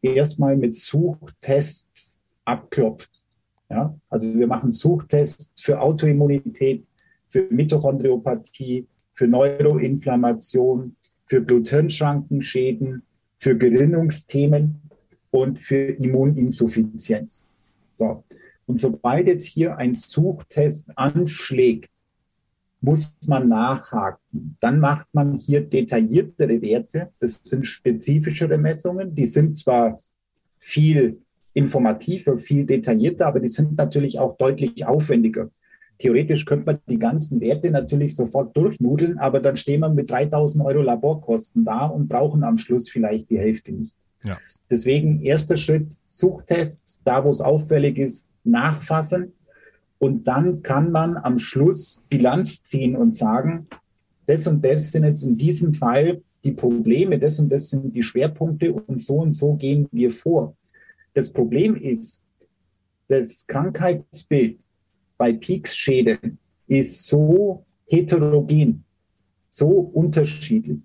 [0.00, 3.10] erstmal mit Suchtests abklopft.
[3.68, 3.94] Ja?
[4.08, 6.86] Also wir machen Suchtests für Autoimmunität,
[7.28, 10.96] für Mitochondriopathie, für Neuroinflammation,
[11.26, 13.02] für Blut-Hirn-Schrankenschäden,
[13.38, 14.80] für Gerinnungsthemen
[15.30, 17.44] und für Immuninsuffizienz.
[17.96, 18.24] So.
[18.64, 21.90] Und sobald jetzt hier ein Suchtest anschlägt,
[22.82, 24.56] muss man nachhaken.
[24.60, 27.10] Dann macht man hier detailliertere Werte.
[27.20, 29.14] Das sind spezifischere Messungen.
[29.14, 29.98] Die sind zwar
[30.58, 31.22] viel
[31.54, 35.50] informativer, viel detaillierter, aber die sind natürlich auch deutlich aufwendiger.
[35.98, 40.64] Theoretisch könnte man die ganzen Werte natürlich sofort durchnudeln, aber dann stehen wir mit 3000
[40.64, 43.94] Euro Laborkosten da und brauchen am Schluss vielleicht die Hälfte nicht.
[44.24, 44.38] Ja.
[44.68, 49.32] Deswegen erster Schritt, Suchtests, da wo es auffällig ist, nachfassen
[50.02, 53.68] und dann kann man am Schluss Bilanz ziehen und sagen,
[54.26, 58.02] das und das sind jetzt in diesem Fall die Probleme, das und das sind die
[58.02, 60.56] Schwerpunkte und so und so gehen wir vor.
[61.14, 62.20] Das Problem ist,
[63.06, 64.66] das Krankheitsbild
[65.18, 66.36] bei Peaks-Schäden
[66.66, 68.82] ist so heterogen,
[69.50, 70.80] so unterschiedlich.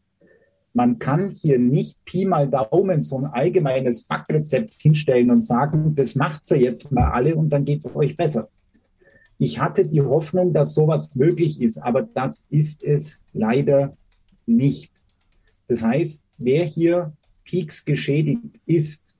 [0.73, 6.13] Man kann hier nicht Pi mal Daumen so ein allgemeines Backrezept hinstellen und sagen, das
[6.13, 8.47] macht ihr jetzt mal alle und dann geht es euch besser.
[9.39, 13.95] Ich hatte die Hoffnung, dass sowas möglich ist, aber das ist es leider
[14.45, 14.91] nicht.
[15.67, 17.13] Das heißt, wer hier
[17.43, 19.17] Peaks geschädigt ist,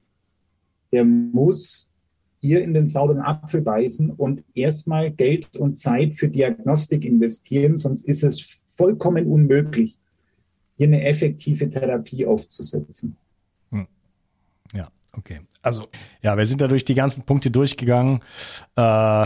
[0.92, 1.92] der muss
[2.40, 8.08] hier in den sauren Apfel beißen und erstmal Geld und Zeit für Diagnostik investieren, sonst
[8.08, 9.98] ist es vollkommen unmöglich,
[10.78, 13.18] hier eine effektive Therapie aufzusetzen.
[13.72, 13.88] Hm.
[14.74, 15.42] Ja, okay.
[15.62, 15.88] Also,
[16.22, 18.20] ja, wir sind da durch die ganzen Punkte durchgegangen.
[18.76, 19.26] Äh,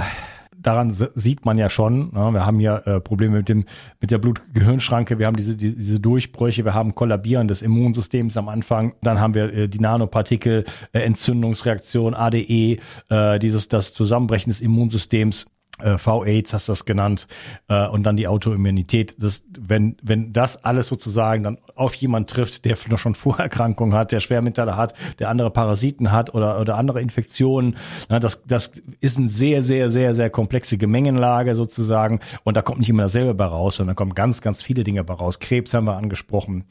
[0.61, 3.65] daran sieht man ja schon, ne, wir haben hier äh, Probleme mit dem
[3.99, 8.49] mit der Blut-Gehirn-Schranke, wir haben diese die, diese Durchbrüche, wir haben Kollabieren des Immunsystems am
[8.49, 12.77] Anfang, dann haben wir äh, die Nanopartikel, äh, Entzündungsreaktion, ADE,
[13.09, 15.47] äh, dieses das Zusammenbrechen des Immunsystems
[15.81, 17.27] äh, V-Aids hast du das genannt,
[17.67, 19.21] äh, und dann die Autoimmunität.
[19.21, 24.19] Das, wenn, wenn das alles sozusagen dann auf jemand trifft, der schon Vorerkrankungen hat, der
[24.19, 27.77] Schwermetalle hat, der andere Parasiten hat oder, oder andere Infektionen,
[28.09, 32.79] na, das, das ist eine sehr, sehr, sehr, sehr komplexe Gemengenlage sozusagen und da kommt
[32.79, 35.39] nicht immer dasselbe bei raus, sondern da kommen ganz, ganz viele Dinge bei raus.
[35.39, 36.65] Krebs haben wir angesprochen.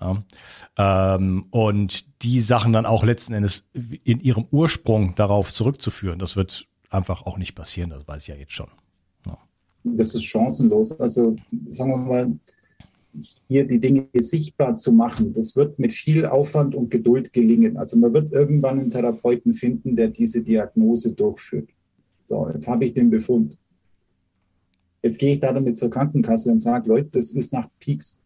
[0.00, 0.16] Ja.
[0.76, 6.66] Ähm, und die Sachen dann auch letzten Endes in ihrem Ursprung darauf zurückzuführen, das wird
[6.90, 8.68] einfach auch nicht passieren, das weiß ich ja jetzt schon.
[9.26, 9.38] Ja.
[9.84, 10.92] Das ist chancenlos.
[11.00, 11.36] Also
[11.68, 12.32] sagen wir mal,
[13.48, 17.76] hier die Dinge sichtbar zu machen, das wird mit viel Aufwand und Geduld gelingen.
[17.76, 21.70] Also man wird irgendwann einen Therapeuten finden, der diese Diagnose durchführt.
[22.24, 23.58] So, jetzt habe ich den Befund.
[25.02, 28.20] Jetzt gehe ich da damit zur Krankenkasse und sage, Leute, das ist nach Peaks.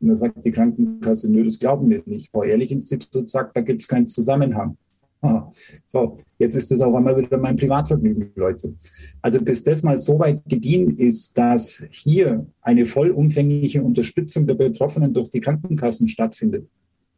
[0.00, 2.30] Und dann sagt die Krankenkasse, nö, das glauben wir nicht.
[2.30, 4.76] Frau Ehrlich-Institut sagt, da gibt es keinen Zusammenhang.
[5.86, 8.74] So, jetzt ist das auf einmal wieder mein Privatvergnügen, Leute.
[9.22, 15.14] Also bis das mal so weit gediehen ist, dass hier eine vollumfängliche Unterstützung der Betroffenen
[15.14, 16.68] durch die Krankenkassen stattfindet,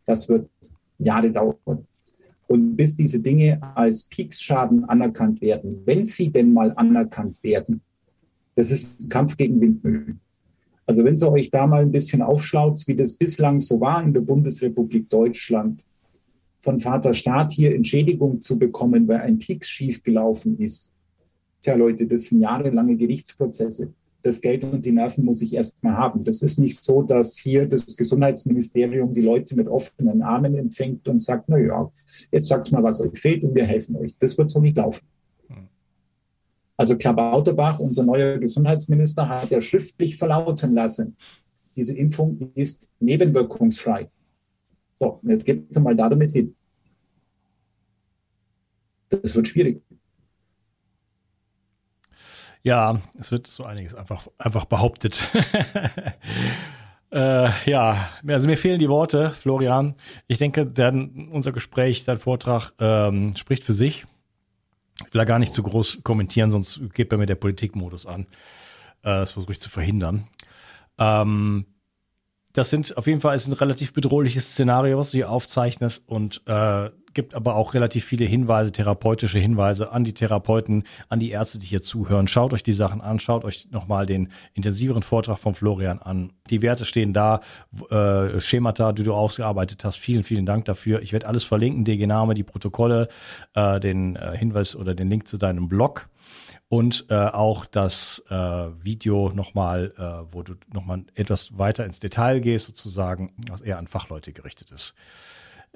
[0.04, 0.48] das wird
[0.98, 1.86] Jahre dauern.
[2.48, 7.80] Und bis diese Dinge als Peaksschaden anerkannt werden, wenn sie denn mal anerkannt werden,
[8.54, 10.20] das ist ein Kampf gegen Windmühlen.
[10.86, 14.14] Also wenn ihr euch da mal ein bisschen aufschlaut, wie das bislang so war in
[14.14, 15.84] der Bundesrepublik Deutschland,
[16.66, 20.90] von Vater Staat hier Entschädigung zu bekommen, weil ein Peaks schiefgelaufen ist.
[21.60, 23.92] Tja, Leute, das sind jahrelange Gerichtsprozesse.
[24.22, 26.24] Das Geld und die Nerven muss ich erstmal haben.
[26.24, 31.20] Das ist nicht so, dass hier das Gesundheitsministerium die Leute mit offenen Armen empfängt und
[31.20, 31.88] sagt, na ja,
[32.32, 34.16] jetzt sagt mal, was euch fehlt und wir helfen euch.
[34.18, 35.06] Das wird so nicht laufen.
[36.76, 41.16] Also Klabauterbach, unser neuer Gesundheitsminister, hat ja schriftlich verlauten lassen,
[41.76, 44.10] diese Impfung ist nebenwirkungsfrei.
[44.96, 46.55] So, jetzt geht es mal da damit hin.
[49.08, 49.82] Das wird schwierig.
[52.62, 55.22] Ja, es wird so einiges einfach, einfach behauptet.
[57.12, 59.94] äh, ja, also mir fehlen die Worte, Florian.
[60.26, 64.06] Ich denke, denn unser Gespräch, sein Vortrag ähm, spricht für sich.
[65.06, 68.22] Ich will da gar nicht zu groß kommentieren, sonst geht bei mir der Politikmodus an.
[69.02, 70.26] Äh, das versuche ich zu verhindern.
[70.98, 71.66] Ähm,
[72.52, 76.42] das sind auf jeden Fall ist ein relativ bedrohliches Szenario, was du hier aufzeichnest und
[76.46, 81.58] äh, gibt aber auch relativ viele Hinweise, therapeutische Hinweise an die Therapeuten, an die Ärzte,
[81.58, 82.28] die hier zuhören.
[82.28, 86.34] Schaut euch die Sachen an, schaut euch nochmal den intensiveren Vortrag von Florian an.
[86.50, 87.40] Die Werte stehen da,
[87.90, 89.96] äh, Schemata, die du ausgearbeitet hast.
[89.96, 91.00] Vielen, vielen Dank dafür.
[91.00, 93.08] Ich werde alles verlinken, DG-Name, die Protokolle,
[93.54, 96.10] äh, den äh, Hinweis oder den Link zu deinem Blog
[96.68, 102.40] und äh, auch das äh, Video nochmal, äh, wo du nochmal etwas weiter ins Detail
[102.40, 104.94] gehst, sozusagen, was eher an Fachleute gerichtet ist.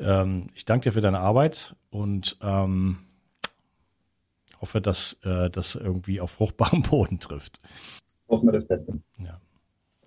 [0.00, 2.98] Ähm, ich danke dir für deine Arbeit und ähm,
[4.60, 7.60] hoffe, dass äh, das irgendwie auf fruchtbarem Boden trifft.
[8.28, 9.00] Hoffen wir das Beste.
[9.18, 9.40] Ja.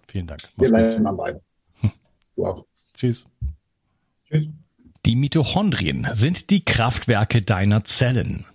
[0.08, 0.50] Vielen Dank.
[0.56, 1.42] Mach's wir bleiben am Ball.
[2.36, 2.66] Du auch.
[2.96, 3.28] Tschüss.
[4.28, 4.48] Tschüss.
[5.06, 8.46] Die Mitochondrien sind die Kraftwerke deiner Zellen.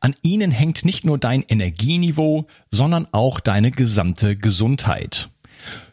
[0.00, 5.28] An ihnen hängt nicht nur dein Energieniveau, sondern auch deine gesamte Gesundheit.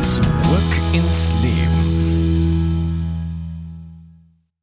[0.00, 2.03] Zurück ins Leben.